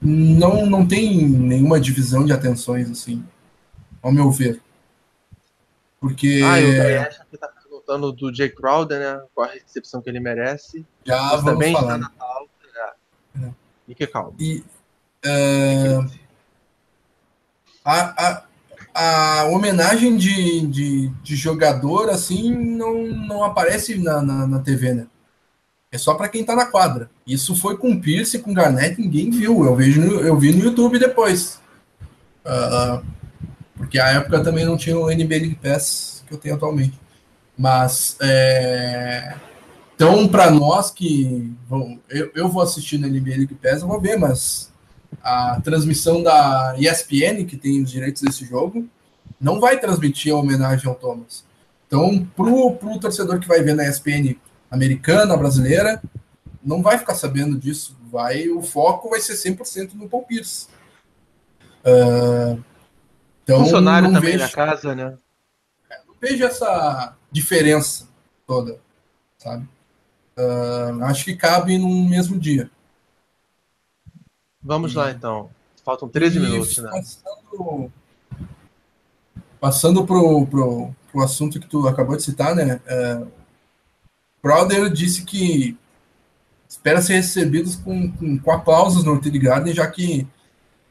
[0.02, 3.24] Não, não tem nenhuma divisão de atenções, assim,
[4.02, 4.62] ao meu ver.
[6.00, 6.42] Porque.
[6.44, 9.26] Ah, eu acho que tá perguntando do Jay Crowder, né?
[9.36, 10.86] Qual a recepção que ele merece.
[11.04, 11.96] Já Mas vamos também falar.
[11.96, 12.50] Está na pauta.
[13.44, 13.50] É.
[13.88, 14.34] E que calma.
[14.40, 14.64] E,
[15.26, 16.12] uh,
[17.84, 18.44] a,
[18.94, 24.94] a, a homenagem de, de, de, jogador assim não, não aparece na, na, na TV,
[24.94, 25.08] né?
[25.92, 27.10] É só para quem tá na quadra.
[27.26, 29.66] Isso foi com Pierce, com Garnett, ninguém viu.
[29.66, 31.60] Eu vejo, no, eu vi no YouTube depois.
[32.46, 33.04] Uh,
[33.76, 36.98] porque a época também não tinha o NBA League Pass que eu tenho atualmente.
[37.58, 39.36] Mas é...
[39.96, 44.00] então para nós que vão, eu, eu vou assistir no NBA League Pass, eu vou
[44.00, 44.69] ver, mas
[45.24, 48.88] a transmissão da ESPN, que tem os direitos desse jogo,
[49.40, 51.44] não vai transmitir a homenagem ao Thomas.
[51.88, 54.36] Então, pro, pro torcedor que vai ver na ESPN
[54.70, 56.02] americana, brasileira,
[56.64, 57.98] não vai ficar sabendo disso.
[58.12, 60.68] Vai, o foco vai ser 100% no Paul Pierce.
[61.84, 62.64] Uh,
[63.44, 65.18] então, Funcionário também vejo, na casa, né?
[66.08, 68.08] Não vejo essa diferença
[68.46, 68.80] toda,
[69.38, 69.68] sabe?
[70.38, 72.70] Uh, acho que cabe no mesmo dia.
[74.62, 75.50] Vamos lá então.
[75.84, 76.90] Faltam 13 e minutos, né?
[76.92, 77.92] Passando,
[79.60, 82.82] passando pro, pro, pro assunto que tu acabou de citar, né?
[82.86, 83.26] É,
[84.42, 85.78] Crowder disse que
[86.68, 90.28] espera ser recebidos com, com, com aplausos no TD Garden, já que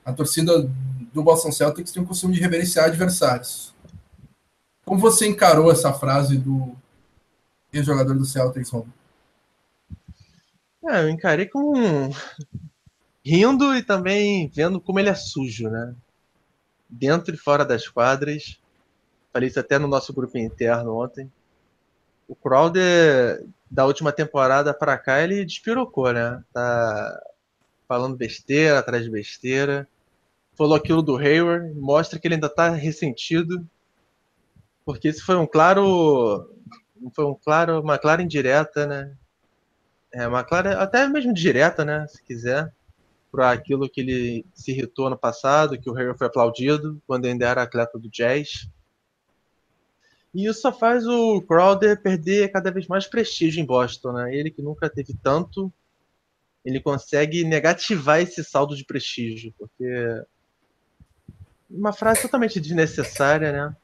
[0.04, 0.68] a torcida
[1.12, 3.74] do Boston Celtics tem o costume de reverenciar adversários.
[4.84, 6.74] Como você encarou essa frase do
[7.72, 8.86] ex-jogador do Celtics, Ron?
[10.88, 12.10] É, eu encarei com
[13.28, 15.94] rindo e também vendo como ele é sujo, né?
[16.88, 18.58] Dentro e fora das quadras.
[19.30, 21.30] Falei isso até no nosso grupo interno ontem.
[22.26, 26.42] O Crowder, da última temporada para cá, ele despirocou, né?
[26.54, 27.20] Tá
[27.86, 29.86] falando besteira atrás de besteira.
[30.56, 33.66] Falou aquilo do Hayward, mostra que ele ainda tá ressentido.
[34.86, 36.50] Porque isso foi um claro.
[37.12, 39.14] Foi um claro, uma clara indireta, né?
[40.10, 42.06] É, uma clara, até mesmo direta, né?
[42.08, 42.72] Se quiser
[43.30, 47.46] para aquilo que ele se irritou no passado, que o Harry foi aplaudido quando ainda
[47.46, 48.68] era atleta do Jazz.
[50.34, 54.34] E isso só faz o Crowder perder cada vez mais prestígio em Boston, né?
[54.34, 55.72] Ele que nunca teve tanto,
[56.64, 60.22] ele consegue negativar esse saldo de prestígio, porque
[61.70, 63.76] uma frase totalmente desnecessária, né?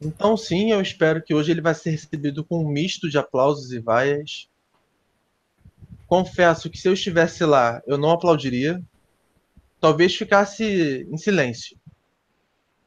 [0.00, 3.70] Então, sim, eu espero que hoje ele vai ser recebido com um misto de aplausos
[3.72, 4.49] e vaias.
[6.10, 8.82] Confesso que se eu estivesse lá, eu não aplaudiria.
[9.80, 11.78] Talvez ficasse em silêncio.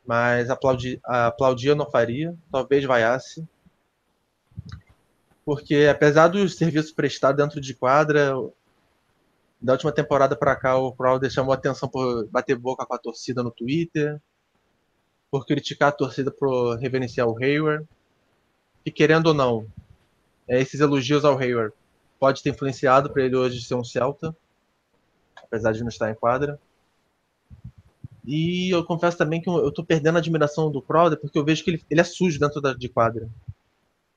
[0.05, 2.35] Mas aplaudir, aplaudir eu não faria.
[2.51, 3.47] Talvez vaiasse.
[5.45, 8.33] Porque apesar dos serviços prestados dentro de quadra,
[9.61, 13.41] da última temporada para cá, o Crowder chamou atenção por bater boca com a torcida
[13.41, 14.21] no Twitter
[15.31, 17.87] por criticar a torcida por reverenciar o Hayward.
[18.85, 19.65] E querendo ou não,
[20.45, 21.73] é, esses elogios ao Hayward
[22.23, 24.33] pode ter influenciado para ele hoje ser um Celta,
[25.35, 26.57] apesar de não estar em quadra.
[28.23, 31.65] E eu confesso também que eu estou perdendo a admiração do Crowder porque eu vejo
[31.65, 33.29] que ele, ele é sujo dentro da, de quadra.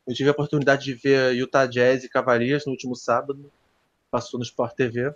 [0.07, 3.51] Eu tive a oportunidade de ver Utah Jazz e Cavaliers no último sábado,
[4.09, 5.13] passou no Sport TV.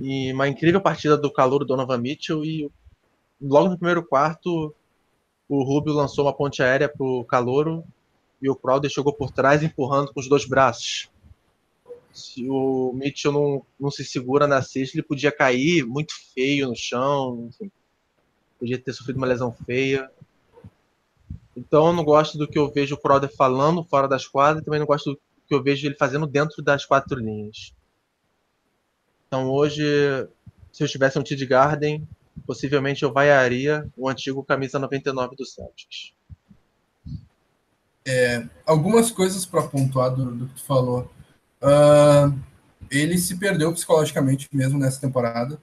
[0.00, 2.72] E uma incrível partida do calor do Donovan Mitchell e
[3.38, 4.74] logo no primeiro quarto,
[5.46, 7.84] o Rubio lançou uma ponte aérea pro Calouro
[8.40, 11.10] e o Crowder chegou por trás empurrando com os dois braços.
[12.12, 16.76] Se o Mitchell não, não se segura na cesta, ele podia cair muito feio no
[16.76, 17.70] chão, enfim,
[18.58, 20.10] podia ter sofrido uma lesão feia.
[21.56, 24.64] Então eu não gosto do que eu vejo o Crowder falando fora das quadras e
[24.64, 27.74] também não gosto do que eu vejo ele fazendo dentro das quatro linhas.
[29.26, 29.84] Então hoje,
[30.72, 32.06] se eu tivesse um Tid Garden,
[32.46, 36.12] possivelmente eu vaiaria o antigo camisa 99 do Celtics.
[38.06, 41.10] É, algumas coisas para pontuar do, do, que tu falou.
[41.62, 42.38] Uh,
[42.90, 45.58] ele se perdeu psicologicamente mesmo nessa temporada.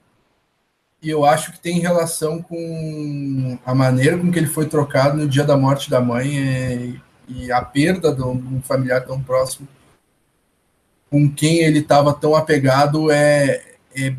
[1.02, 5.28] E eu acho que tem relação com a maneira com que ele foi trocado no
[5.28, 9.68] dia da morte da mãe e, e a perda de um familiar tão próximo
[11.10, 14.16] com quem ele estava tão apegado é, é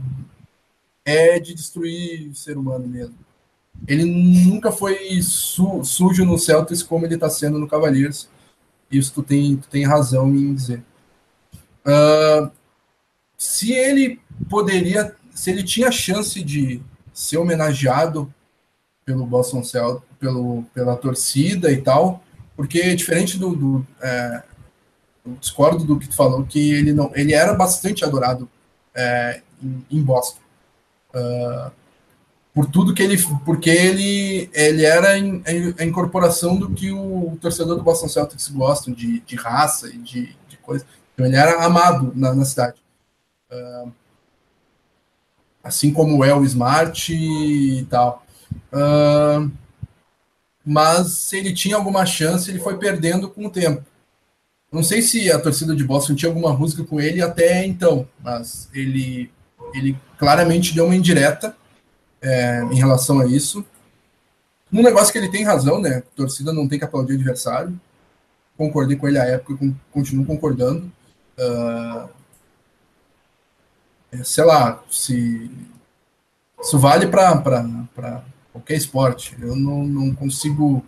[1.08, 3.16] é de destruir o ser humano mesmo.
[3.86, 8.28] Ele nunca foi su sujo no Celtics como ele está sendo no Cavaliers.
[8.90, 10.82] Isso tu tem, tu tem razão em dizer.
[11.86, 12.50] Uh,
[13.36, 18.32] se ele poderia, se ele tinha chance de ser homenageado
[19.04, 22.22] pelo Boston Celtics, pelo, pela torcida e tal,
[22.56, 24.42] porque diferente do, do é,
[25.40, 28.48] discordo do que tu falou, que ele não, ele era bastante adorado
[28.94, 30.40] é, em, em Boston.
[31.14, 31.70] Uh,
[32.59, 33.16] por tudo que ele.
[33.44, 39.20] Porque ele, ele era a incorporação do que o torcedor do Boston Celtics gosta, de,
[39.20, 40.84] de raça e de, de coisa.
[41.14, 42.82] Então ele era amado na, na cidade.
[43.48, 43.92] Uh,
[45.62, 48.26] assim como é o Smart e tal.
[48.72, 49.48] Uh,
[50.66, 53.84] mas se ele tinha alguma chance, ele foi perdendo com o tempo.
[54.72, 58.68] Não sei se a torcida de Boston tinha alguma música com ele até então, mas
[58.74, 59.30] ele
[59.72, 61.54] ele claramente deu uma indireta
[62.22, 63.64] é, em relação a isso.
[64.72, 66.02] Um negócio que ele tem razão, né?
[66.14, 67.78] Torcida não tem que aplaudir adversário.
[68.56, 70.92] Concordei com ele à época e continuo concordando.
[71.38, 72.08] Uh,
[74.24, 75.50] sei lá, se
[76.60, 79.36] isso vale para qualquer esporte.
[79.40, 80.84] Eu não, não consigo,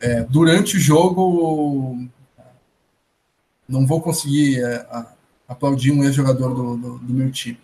[0.00, 2.08] é, durante o jogo,
[3.68, 4.86] não vou conseguir é,
[5.46, 7.60] aplaudir um ex-jogador do, do, do meu time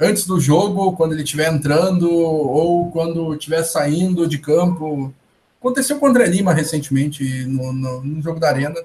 [0.00, 5.12] antes do jogo, quando ele estiver entrando ou quando estiver saindo de campo.
[5.60, 8.76] Aconteceu com o André Lima recentemente no, no, no, jogo da Arena.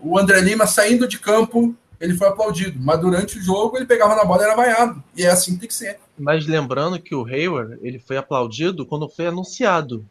[0.00, 4.16] O André Lima saindo de campo, ele foi aplaudido, mas durante o jogo ele pegava
[4.16, 5.04] na bola e era vaiado.
[5.14, 5.98] E é assim que tem que ser.
[6.18, 10.06] Mas lembrando que o Hayward ele foi aplaudido quando foi anunciado.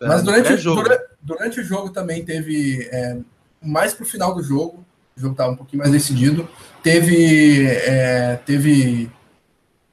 [0.00, 3.18] Mas durante, durante, durante, o jogo também teve, é,
[3.62, 4.82] mais pro final do jogo,
[5.20, 6.48] o jogo estava um pouquinho mais decidido.
[6.82, 9.10] Teve, é, teve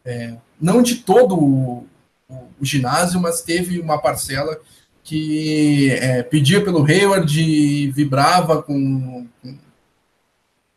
[0.06, 1.86] é, não de todo o,
[2.30, 4.58] o, ginásio, mas teve uma parcela
[5.04, 9.58] que é, pedia pelo Hayward e vibrava com, com,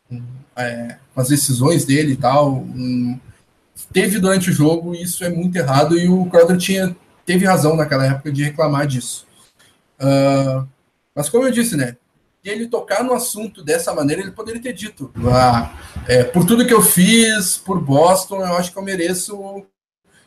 [0.09, 0.21] com,
[0.55, 2.55] é, as decisões dele e tal.
[2.55, 3.17] Um,
[3.91, 6.95] teve durante o jogo, e isso é muito errado, e o Crowder tinha,
[7.25, 9.25] teve razão naquela época de reclamar disso.
[9.99, 10.67] Uh,
[11.13, 11.97] mas como eu disse, né?
[12.43, 15.73] Ele tocar no assunto dessa maneira, ele poderia ter dito: ah,
[16.07, 19.65] é, por tudo que eu fiz por Boston, eu acho que eu mereço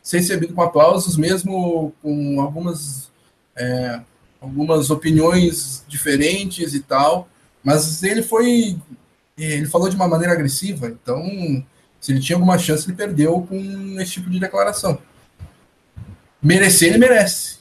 [0.01, 3.11] ser recebido com aplausos, mesmo com algumas,
[3.55, 3.99] é,
[4.39, 7.27] algumas opiniões diferentes e tal.
[7.63, 8.77] Mas ele foi.
[9.37, 11.21] Ele falou de uma maneira agressiva, então,
[11.99, 14.97] se ele tinha alguma chance, ele perdeu com esse tipo de declaração.
[16.41, 17.57] Merecer, ele merece.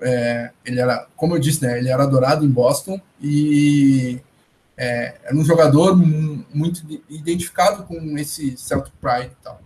[0.00, 4.20] É, ele era, como eu disse, né, ele era adorado em Boston e
[4.76, 9.60] é, era um jogador muito identificado com esse Celtic Pride e tal.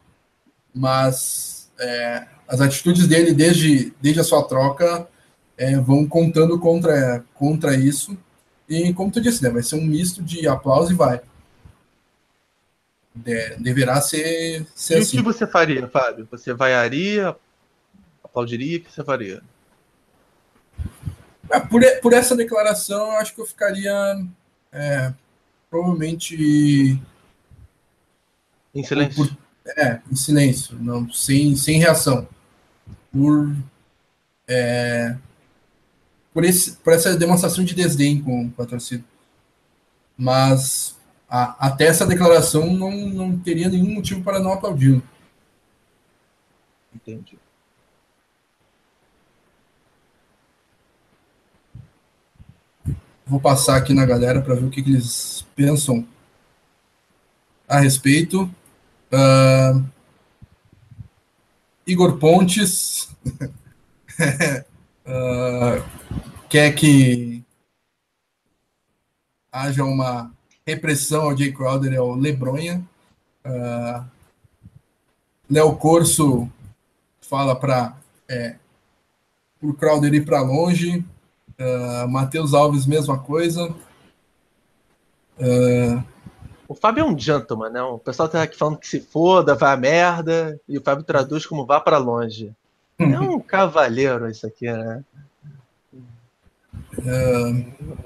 [0.73, 5.09] Mas é, as atitudes dele desde, desde a sua troca
[5.57, 8.17] é, vão contando contra, contra isso.
[8.69, 11.21] E como tu disse, né, vai ser um misto de aplauso e vai.
[13.13, 15.17] De, deverá ser, ser e assim.
[15.17, 16.29] o que você faria, Fábio?
[16.31, 17.37] Você vaiaria,
[18.23, 19.43] aplaudiria, o que você faria?
[21.51, 23.93] Ah, por, por essa declaração, eu acho que eu ficaria
[24.73, 25.13] é,
[25.69, 27.01] provavelmente
[28.75, 29.27] em silêncio.
[29.27, 29.37] Por,
[29.77, 32.29] é, em silêncio, não, sem, sem reação.
[33.13, 33.55] Por,
[34.47, 35.17] é,
[36.33, 39.05] por, esse, por essa demonstração de desdém com, com a torcida.
[40.17, 40.97] Mas
[41.29, 45.03] a, até essa declaração não, não teria nenhum motivo para não aplaudir.
[46.95, 47.39] Entendi.
[53.31, 56.05] Vou passar aqui na galera para ver o que, que, eles pensam
[57.69, 58.43] a respeito.
[59.13, 59.85] Uh,
[61.87, 63.09] Igor Pontes
[65.07, 65.81] uh,
[66.49, 67.45] quer que
[69.53, 70.33] haja uma
[70.67, 72.85] repressão ao Jay Crowder e ao Lebronha.
[73.45, 74.05] Uh,
[75.49, 76.51] Léo Corso
[77.21, 77.97] fala para
[78.29, 78.57] é,
[79.63, 81.05] o Crowder ir para longe.
[81.61, 83.75] Uh, Matheus Alves, mesma coisa.
[85.39, 86.03] Uh...
[86.67, 87.83] O Fábio é um gentleman, né?
[87.83, 91.45] O pessoal tá aqui falando que se foda, vai a merda, e o Fábio traduz
[91.45, 92.55] como vá para longe.
[92.99, 95.05] É um cavalheiro isso aqui, né?
[96.99, 98.01] Uh...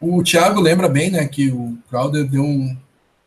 [0.00, 2.74] O Thiago lembra bem, né, que o Crowder deu um,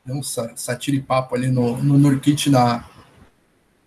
[0.03, 2.83] deu um satiripapo ali no, no Nurkit na,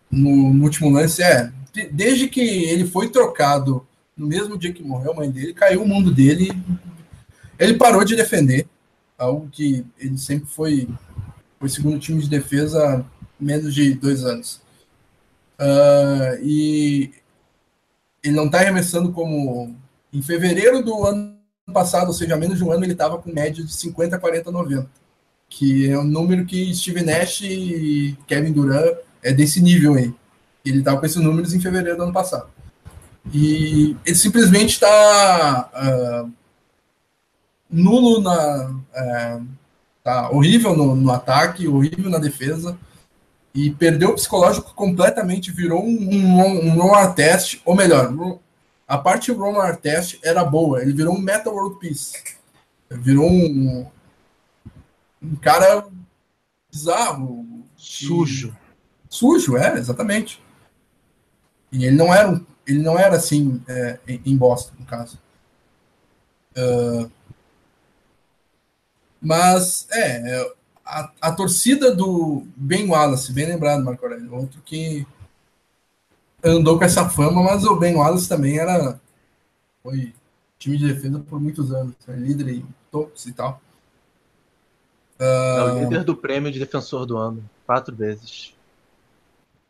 [0.09, 1.21] no, no último lance.
[1.21, 1.53] É,
[1.85, 5.89] desde que ele foi trocado no mesmo dia que morreu a mãe dele, caiu o
[5.89, 6.51] mundo dele.
[7.59, 8.67] Ele parou de defender,
[9.19, 10.89] algo que ele sempre foi,
[11.59, 13.05] foi segundo time de defesa há
[13.39, 14.61] menos de dois anos.
[15.59, 17.11] Uh, e
[18.23, 19.75] ele não está arremessando como
[20.13, 21.37] em fevereiro do ano
[21.73, 24.91] passado, ou seja, menos de um ano, ele estava com média de 50, 40, 90,
[25.49, 30.15] que é um número que Steve Nash e Kevin Durant é desse nível aí.
[30.69, 32.49] Ele estava com esses números em fevereiro do ano passado.
[33.33, 36.33] E ele simplesmente está uh,
[37.71, 38.71] nulo na.
[38.71, 39.47] Uh,
[40.03, 42.79] tá horrível no, no, ataque, horrível na defesa.
[43.53, 48.13] E perdeu o psicológico completamente, virou um, um, um Artest, ou melhor,
[48.87, 52.23] a parte do Ron Artest era boa, ele virou um Metal World Peace.
[52.89, 53.87] Virou um,
[55.23, 55.87] um cara
[56.71, 57.65] bizarro.
[57.77, 58.55] Sujo.
[59.09, 60.41] Sujo, é, exatamente.
[61.77, 65.19] E ele não era, ele não era assim é, em Boston, no caso.
[66.57, 67.11] Uh,
[69.21, 70.55] mas, é,
[70.85, 75.07] a, a torcida do Ben Wallace, bem lembrado, Marco Aurélio, outro que
[76.43, 79.01] andou com essa fama, mas o Ben Wallace também era
[79.83, 80.13] foi
[80.59, 83.61] time de defesa por muitos anos, líder em tops e tal.
[85.21, 88.56] Uh, é o líder do prêmio de defensor do ano, quatro vezes.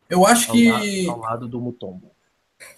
[0.09, 1.07] Eu acho que.
[1.07, 2.11] Ao lado do Mutombo.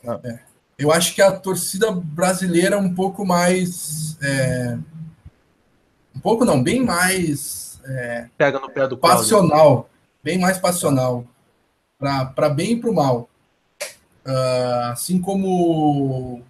[0.05, 0.39] Ah, é.
[0.77, 4.17] Eu acho que a torcida brasileira é um pouco mais.
[4.21, 4.77] É...
[6.15, 7.79] Um pouco não, bem mais.
[7.85, 8.29] É...
[8.37, 9.89] Pega no pé do Passional.
[10.23, 11.25] Bem mais passional.
[11.97, 13.29] Para bem e para o mal.
[14.25, 16.41] Uh, assim como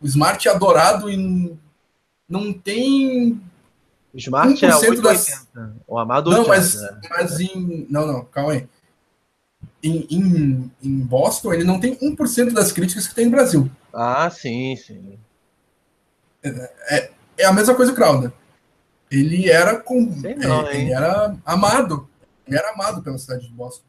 [0.00, 1.56] o Smart é adorado e
[2.28, 3.40] não tem.
[4.12, 5.46] O Smart é 880.
[5.54, 5.72] Das...
[5.86, 6.76] O Amado Não, mas,
[7.10, 7.86] mas em.
[7.90, 8.68] Não, não, calma aí
[9.82, 13.70] em, em, em, Boston, ele não tem 1% das críticas que tem no Brasil.
[13.92, 15.18] Ah, sim, sim.
[16.42, 18.32] É, é, é a mesma coisa o Crowder.
[19.10, 20.02] Ele era com.
[20.38, 22.08] Não, é, ele era amado.
[22.46, 23.84] Ele era amado pela cidade de Boston.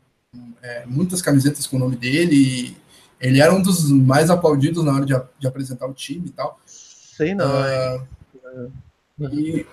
[0.62, 2.76] É, muitas camisetas com o nome dele.
[3.20, 6.60] Ele era um dos mais aplaudidos na hora de, de apresentar o time e tal.
[6.66, 7.46] Sei não.
[7.46, 8.72] Uh,
[9.32, 9.66] e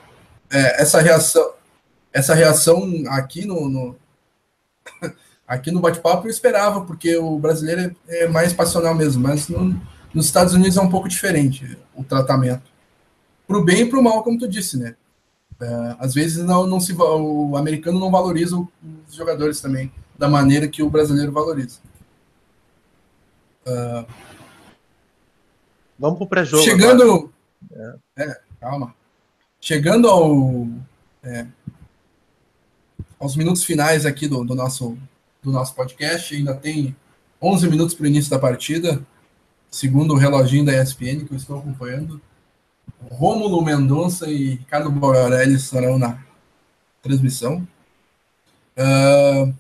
[0.51, 1.53] é, essa reação,
[2.13, 3.97] essa reação aqui no, no
[5.49, 9.81] Aqui no bate-papo eu esperava, porque o brasileiro é, é mais passional mesmo, mas no,
[10.13, 12.71] nos Estados Unidos é um pouco diferente o tratamento.
[13.47, 14.95] Para o bem e para o mal, como tu disse, né?
[15.59, 18.69] É, às vezes não, não se, o americano não valoriza os
[19.15, 21.79] jogadores também da maneira que o brasileiro valoriza.
[23.67, 24.07] Uh,
[25.99, 26.63] Vamos para o pré-jogo.
[26.63, 27.33] Chegando.
[27.73, 27.95] É.
[28.19, 28.41] é.
[28.61, 28.95] calma.
[29.61, 30.69] Chegando ao,
[31.23, 31.47] é,
[33.19, 34.97] aos minutos finais aqui do, do nosso
[35.49, 36.35] do nosso podcast.
[36.35, 36.95] Ainda tem
[37.43, 39.05] 11 minutos para o início da partida,
[39.71, 42.21] segundo o reloginho da ESPN que eu estou acompanhando.
[43.11, 46.23] Rômulo Mendonça e Ricardo Borarelli estarão na
[47.03, 47.67] transmissão.
[48.77, 49.55] Uh,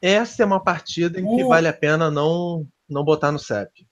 [0.00, 1.36] Essa é uma partida em o...
[1.36, 3.86] que vale a pena não, não botar no CEP.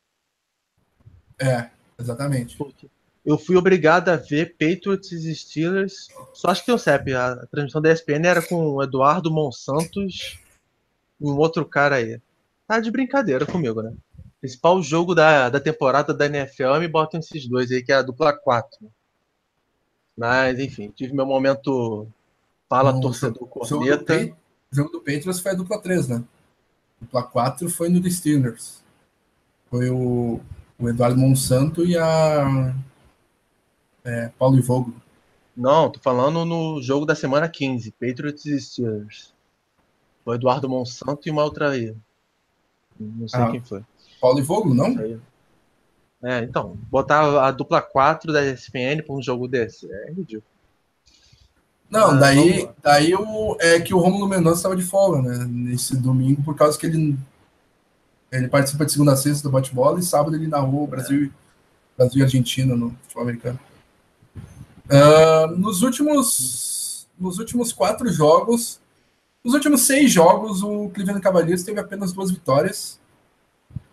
[1.41, 1.69] É,
[1.99, 2.57] exatamente.
[2.57, 2.89] Porque
[3.25, 6.09] eu fui obrigado a ver Patriots e Steelers.
[6.33, 7.13] Só acho que tem o CEP.
[7.15, 10.39] A transmissão da ESPN era com o Eduardo Monsantos
[11.21, 12.21] e um outro cara aí.
[12.67, 13.95] Tá de brincadeira comigo, né?
[14.41, 18.03] Principal jogo da, da temporada da NFL me botam esses dois aí, que é a
[18.03, 18.91] dupla 4.
[20.17, 22.07] Mas, enfim, tive meu momento
[22.69, 24.37] fala no, torcedor corneta.
[24.71, 26.25] O jogo do Patriots foi a dupla 3, né?
[27.01, 28.83] Dupla 4 foi no The Steelers.
[29.71, 30.41] Foi o,
[30.79, 32.75] o Eduardo Monsanto e a
[34.05, 34.95] é, Paulo Ivogo.
[35.57, 39.35] Não, tô falando no jogo da semana 15, Patriots e Steelers.
[40.29, 41.97] Foi Eduardo Monsanto e uma outra aí.
[43.01, 43.83] Não sei ah, quem foi.
[44.21, 44.95] Paulo Ivogo, não?
[46.23, 50.45] É, então, botar a dupla 4 da ESPN para um jogo desse é ridículo.
[51.89, 55.47] Não, ah, daí, daí o, é que o Romulo Mendonça estava de folga, né?
[55.49, 57.19] Nesse domingo, por causa que ele,
[58.31, 61.31] ele participa de segunda a sexta do bate-bola e sábado ele narrou Brasil, é.
[61.97, 63.59] Brasil e Argentina no futebol americano.
[64.91, 68.79] Uh, nos últimos nos últimos quatro jogos,
[69.45, 73.01] nos últimos seis jogos, o Cleveland Cavaliers teve apenas duas vitórias,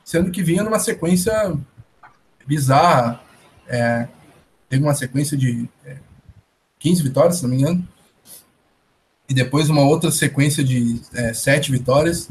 [0.03, 1.57] sendo que vinha numa sequência
[2.45, 3.21] bizarra.
[3.67, 4.07] É,
[4.69, 5.97] teve uma sequência de é,
[6.79, 7.87] 15 vitórias, se não me engano.
[9.27, 12.29] E depois uma outra sequência de é, 7 vitórias.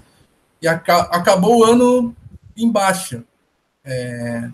[0.63, 2.15] E aca acabou o ano
[2.57, 3.25] em baixa.
[3.85, 4.51] É...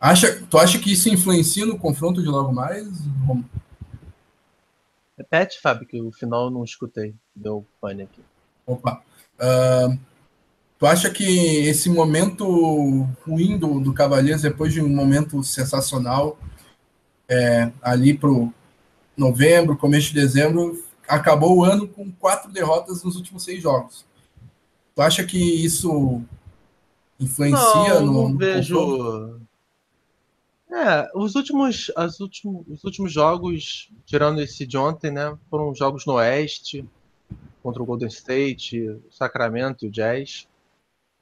[0.00, 2.86] Acha, tu acha que isso influencia no confronto de logo mais?
[5.20, 7.14] Repete, Fábio, que o final eu não escutei.
[7.36, 8.22] Deu pane aqui.
[8.66, 9.02] Opa.
[9.34, 9.98] Uh,
[10.78, 16.38] tu acha que esse momento ruim do, do Cavaleiros, depois de um momento sensacional,
[17.28, 18.30] é, ali para
[19.14, 24.06] novembro, começo de dezembro, acabou o ano com quatro derrotas nos últimos seis jogos.
[24.94, 26.22] Tu acha que isso
[27.20, 29.39] influencia não, no, não vejo.
[30.72, 36.06] É, os últimos, as últimos, os últimos jogos, tirando esse de ontem, né, foram jogos
[36.06, 36.88] no Oeste,
[37.62, 40.46] contra o Golden State, o Sacramento e o Jazz.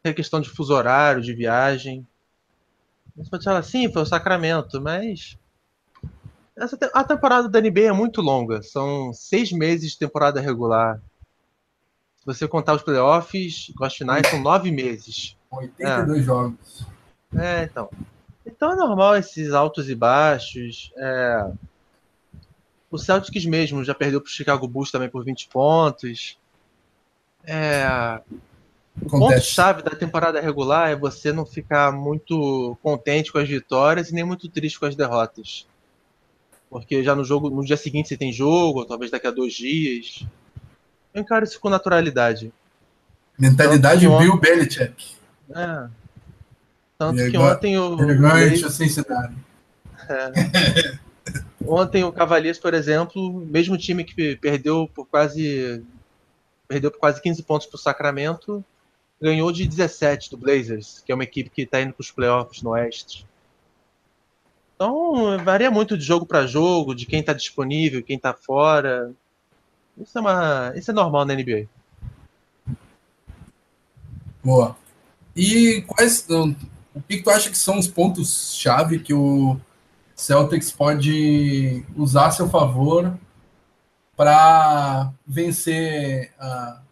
[0.03, 2.07] Tem questão de fuso horário, de viagem.
[3.17, 5.37] Você pode falar, sim, foi o Sacramento, mas
[6.55, 11.01] essa a temporada da NBA é muito longa, são seis meses de temporada regular.
[12.17, 15.37] Se você contar os playoffs com as finais, são nove meses.
[15.51, 16.23] 82 é.
[16.23, 16.87] jogos.
[17.35, 17.89] É, então.
[18.49, 20.91] Então é normal esses altos e baixos.
[20.97, 21.51] É...
[22.91, 26.39] O Celtics mesmo já perdeu para o Chicago Bulls também por 20 pontos.
[27.45, 28.21] É...
[29.01, 34.15] O ponto-chave da temporada regular é você não ficar muito contente com as vitórias e
[34.15, 35.67] nem muito triste com as derrotas.
[36.69, 39.55] Porque já no jogo, no dia seguinte você tem jogo, ou talvez daqui a dois
[39.55, 40.27] dias.
[41.15, 42.53] Eu encaro isso com naturalidade.
[43.39, 44.37] Mentalidade Tanto Bill.
[44.37, 45.17] Belichick.
[45.55, 45.89] É.
[46.99, 48.01] Tanto e que ontem o.
[48.01, 49.35] Elegante Cincinnati.
[50.09, 50.99] É.
[51.65, 55.85] ontem o Cavaliers, por exemplo, mesmo time que perdeu por quase.
[56.67, 58.65] Perdeu por quase 15 pontos para o Sacramento,
[59.23, 62.63] ganhou de 17 do Blazers, que é uma equipe que está indo para os playoffs
[62.63, 63.25] no Oeste.
[64.75, 69.13] Então, varia muito de jogo para jogo, de quem está disponível, quem está fora.
[69.97, 71.67] Isso é, uma, isso é normal na NBA.
[74.45, 74.77] Boa.
[75.35, 76.27] E quais.
[76.95, 79.61] O que tu acha que são os pontos-chave que o
[80.15, 83.17] Celtics pode usar a seu favor
[84.17, 86.83] para vencer a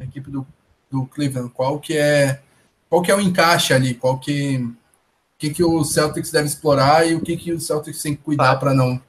[0.00, 0.46] equipe do,
[0.90, 1.50] do Cleveland?
[1.52, 2.40] Qual que é
[2.88, 3.94] qual que é o encaixe ali?
[3.94, 4.74] Qual que
[5.40, 8.56] que, que o Celtics deve explorar e o que, que o Celtics tem que cuidar
[8.56, 9.00] para não.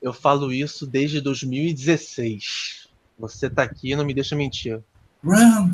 [0.00, 2.88] Eu falo isso desde 2016.
[3.18, 4.82] Você tá aqui não me deixa mentir.
[5.24, 5.72] Run.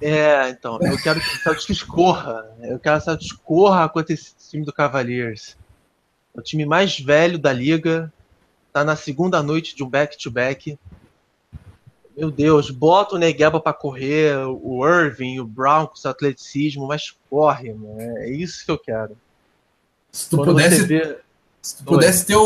[0.00, 2.44] É, então, eu quero que o Celtics corra.
[2.60, 5.56] Eu quero que o Celtics corra contra esse time do Cavaliers.
[6.34, 8.12] É o time mais velho da liga.
[8.72, 10.72] Tá na segunda noite de um back-to-back.
[10.72, 10.78] -back.
[12.16, 17.12] Meu Deus, bota o Negueba para correr, o Irving, o Brown com seu atleticismo, mas
[17.28, 18.00] corre, mano.
[18.18, 19.16] É isso que eu quero.
[20.12, 21.18] Se tu pudesse, vê...
[21.60, 22.36] se tu pudesse ter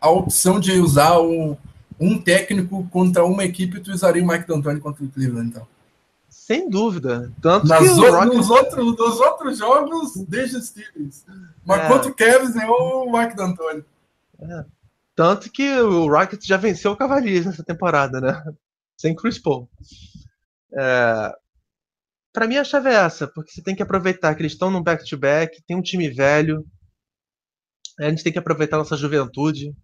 [0.00, 1.58] a opção de usar o,
[2.00, 5.66] um técnico contra uma equipe, tu usaria o Mike D'Antoni contra o Cleveland, então.
[6.28, 7.32] Sem dúvida.
[7.42, 11.24] Tanto Nas que o nos, outros, nos outros jogos, deixa o Stevens.
[11.64, 11.88] Mas é.
[11.88, 13.84] contra o Cavs é o Mike D'Antoni.
[14.40, 14.64] É.
[15.14, 18.42] Tanto que o Rockets já venceu o Cavaliers nessa temporada, né?
[18.98, 19.68] sem Chris Paul.
[20.72, 21.34] É,
[22.32, 24.82] para mim a chave é essa, porque você tem que aproveitar que eles estão num
[24.82, 26.66] back-to-back, tem um time velho,
[27.98, 29.74] A gente tem que aproveitar nossa juventude.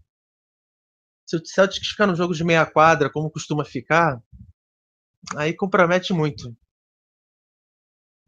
[1.27, 4.21] Se o Celtics ficar no jogo de meia quadra, como costuma ficar,
[5.37, 6.55] aí compromete muito.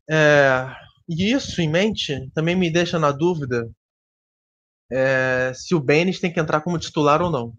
[0.08, 0.66] É,
[1.08, 3.68] e isso em mente também me deixa na dúvida
[4.90, 7.54] é, se o Benes tem que entrar como titular ou não.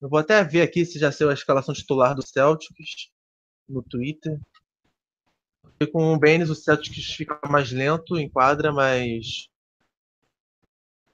[0.00, 3.10] Eu vou até ver aqui se já saiu a escalação titular do Celtics
[3.68, 4.40] no Twitter.
[5.80, 9.48] E com o Benes o Celtics fica mais lento em quadra, mas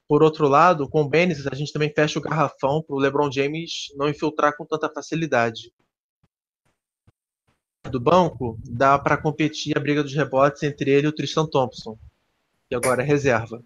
[0.07, 3.31] por outro lado, com o Benes a gente também fecha o garrafão para o LeBron
[3.31, 5.71] James não infiltrar com tanta facilidade.
[7.89, 11.97] Do banco dá para competir a briga dos rebotes entre ele e o Tristan Thompson,
[12.67, 13.63] que agora é reserva.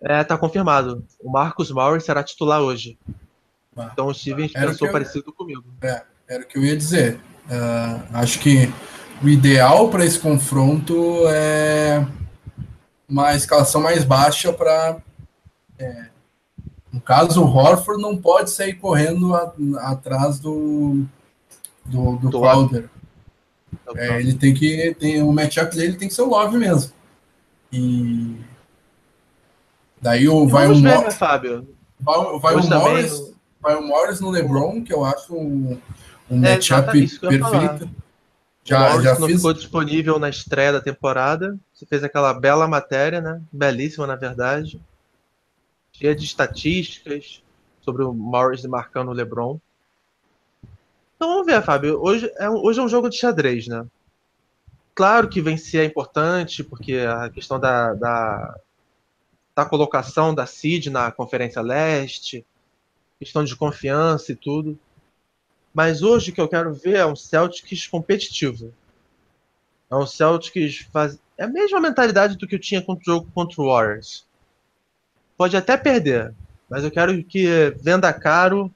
[0.00, 1.04] É, tá confirmado.
[1.20, 2.98] O Marcus Morris será titular hoje.
[3.76, 4.92] Ah, então o Steven pensou eu...
[4.92, 5.64] parecido comigo.
[5.82, 7.16] É, era o que eu ia dizer.
[7.46, 8.72] Uh, acho que
[9.22, 12.06] o ideal para esse confronto é
[13.10, 14.98] uma escalação mais baixa para.
[15.78, 16.06] É,
[16.92, 19.52] no caso, o Horford não pode sair correndo a,
[19.90, 21.04] atrás do,
[21.84, 22.88] do, do, do Crowder.
[23.96, 24.94] É, ele tem que.
[24.98, 26.92] Tem, o matchup dele tem que ser o Love mesmo.
[27.72, 28.36] E
[30.00, 31.68] Daí o, vai o ver, né, Fábio?
[32.00, 35.78] Vai, vai o Morris, vai o Morris no LeBron, que eu acho um,
[36.30, 37.90] um é, matchup perfeito.
[38.64, 39.36] Já, o já não fiz...
[39.36, 41.58] ficou disponível na estreia da temporada.
[41.80, 43.40] Você fez aquela bela matéria, né?
[43.50, 44.78] Belíssima, na verdade.
[45.90, 47.42] Cheia de estatísticas
[47.80, 49.58] sobre o Morris marcando o LeBron.
[51.16, 51.98] Então vamos ver, Fábio.
[52.02, 53.86] Hoje é, hoje é um jogo de xadrez, né?
[54.94, 58.60] Claro que vencer é importante, porque a questão da, da
[59.54, 62.44] da colocação da CID na Conferência Leste,
[63.18, 64.78] questão de confiança e tudo.
[65.72, 68.70] Mas hoje o que eu quero ver é um Celtics competitivo.
[69.90, 71.18] É um Celtics faz...
[71.40, 74.26] É a mesma mentalidade do que eu tinha contra o jogo contra o Warriors.
[75.38, 76.34] Pode até perder,
[76.68, 78.70] mas eu quero que venda caro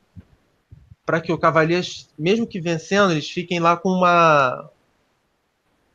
[1.04, 4.70] para que o Cavaliers, mesmo que vencendo, eles fiquem lá com uma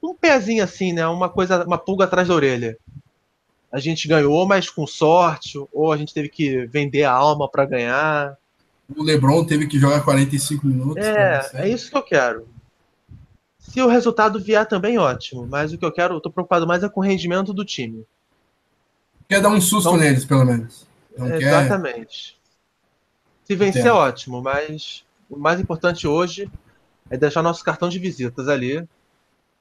[0.02, 1.08] um pezinho assim, né?
[1.08, 2.78] Uma coisa, uma pulga atrás da orelha
[3.72, 7.66] a gente ganhou, mas com sorte, ou a gente teve que vender a alma para
[7.66, 8.38] ganhar.
[8.96, 11.06] O LeBron teve que jogar 45 minutos.
[11.06, 12.48] É, é isso que eu quero.
[13.70, 15.46] Se o resultado vier também, ótimo.
[15.48, 18.04] Mas o que eu quero, eu tô preocupado mais é com o rendimento do time.
[19.28, 20.88] Quer dar um susto então, neles, pelo menos.
[21.16, 22.34] Não exatamente.
[22.34, 22.40] Quer...
[23.46, 23.96] Se vencer, Entendo.
[23.96, 24.42] ótimo.
[24.42, 26.50] Mas o mais importante hoje
[27.12, 28.88] é deixar nosso cartão de visitas ali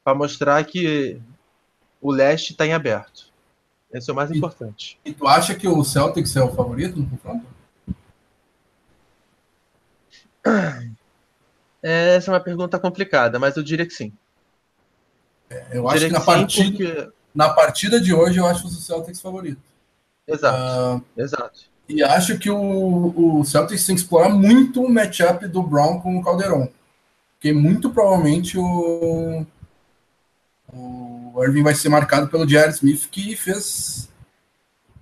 [0.03, 1.21] para mostrar que
[2.01, 3.29] o leste está em aberto.
[3.93, 4.99] Esse é o mais e, importante.
[5.05, 7.47] E tu acha que o Celtics é o favorito no confronto?
[11.83, 14.13] Essa é uma pergunta complicada, mas eu diria que sim.
[15.49, 17.13] É, eu, acho que na, partida, porque...
[17.35, 19.61] na partida de hoje eu acho o Celtics favorito.
[20.27, 21.61] Exato, uh, exato.
[21.89, 26.19] E acho que o, o Celtics tem que explorar muito o matchup do Brown com
[26.19, 26.69] o Calderon.
[27.35, 29.47] Porque muito provavelmente o,
[30.71, 34.11] o Irving vai ser marcado pelo Jair Smith, que fez.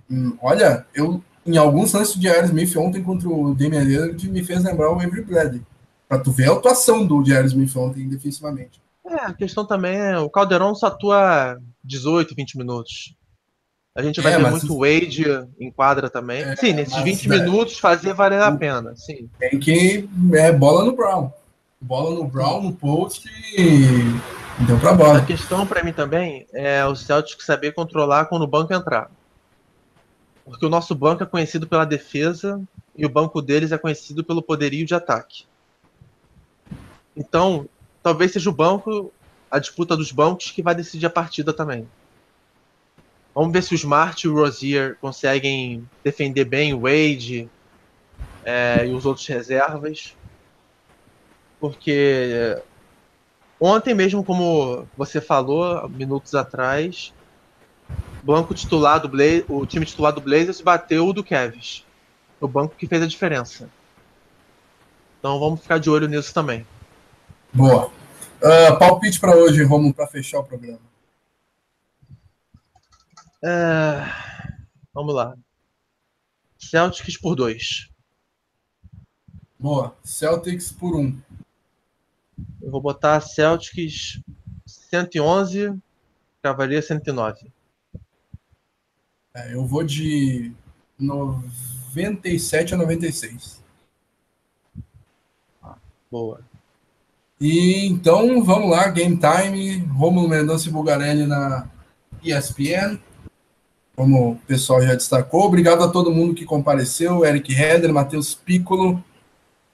[0.09, 4.43] Hum, olha, eu em alguns lances do Jair Smith ontem contra o Damian Lillard me
[4.43, 5.61] fez lembrar o Avery Bradley.
[6.07, 8.81] Pra tu ver a atuação do Jair Smith ontem defensivamente.
[9.05, 13.15] É, a questão também é o Calderon só atua 18, 20 minutos.
[13.95, 15.25] A gente vai é, ver muito Wade
[15.59, 16.43] em quadra também.
[16.43, 18.95] É, sim, nesses 20 é, minutos fazer valer a pena.
[18.95, 19.29] Sim.
[19.39, 20.07] Tem que.
[20.33, 21.31] É bola no Brown.
[21.81, 23.27] Bola no Brown, no post
[23.57, 24.19] e
[24.65, 25.19] Deu pra bola.
[25.19, 29.11] A questão para mim também é o Celtic saber controlar quando o banco entrar.
[30.43, 32.59] Porque o nosso banco é conhecido pela defesa
[32.95, 35.45] e o banco deles é conhecido pelo poderio de ataque.
[37.17, 37.67] Então,
[38.01, 39.13] talvez seja o banco,
[39.51, 41.89] a disputa dos bancos, que vai decidir a partida também.
[43.33, 47.49] Vamos ver se o Smart e o Rozier conseguem defender bem o Wade
[48.43, 50.17] é, e os outros reservas.
[51.59, 52.57] Porque
[53.59, 57.13] Ontem mesmo, como você falou, minutos atrás,
[58.21, 61.87] banco titular do Blaze, o time titular do Blazers bateu o do Cavs.
[62.39, 63.71] O banco que fez a diferença.
[65.19, 66.67] Então vamos ficar de olho nisso também.
[67.53, 67.87] Boa.
[67.87, 70.79] Uh, palpite para hoje, Romulo, para fechar o programa.
[73.43, 74.03] É...
[74.93, 75.35] Vamos lá.
[76.57, 77.89] Celtics por dois.
[79.59, 79.95] Boa.
[80.03, 81.19] Celtics por um.
[82.61, 84.21] Eu vou botar Celtics
[84.65, 85.79] 111,
[86.41, 87.51] Cavalier 109.
[89.33, 90.51] É, eu vou de
[90.99, 93.63] 97 a 96.
[95.61, 95.77] Ah,
[96.09, 96.41] boa.
[97.39, 101.69] E então vamos lá, Game Time, Romulo Mendonça e Bugarelli na
[102.23, 102.99] ESPN.
[103.95, 105.45] como o pessoal já destacou.
[105.45, 109.03] Obrigado a todo mundo que compareceu, Eric Heder, Matheus Piccolo,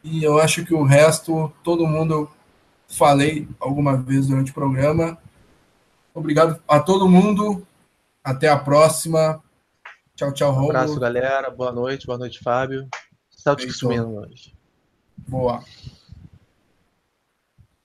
[0.04, 2.30] e eu acho que o resto, todo mundo
[2.88, 5.18] falei alguma vez durante o programa.
[6.14, 7.66] Obrigado a todo mundo.
[8.24, 9.44] Até a próxima.
[10.16, 10.74] Tchau, tchau, Romulo.
[10.74, 11.50] Um abraço, galera.
[11.50, 12.88] Boa noite, boa noite, Fábio.
[13.32, 14.54] Celtics sumindo hoje.
[15.18, 15.64] Boa.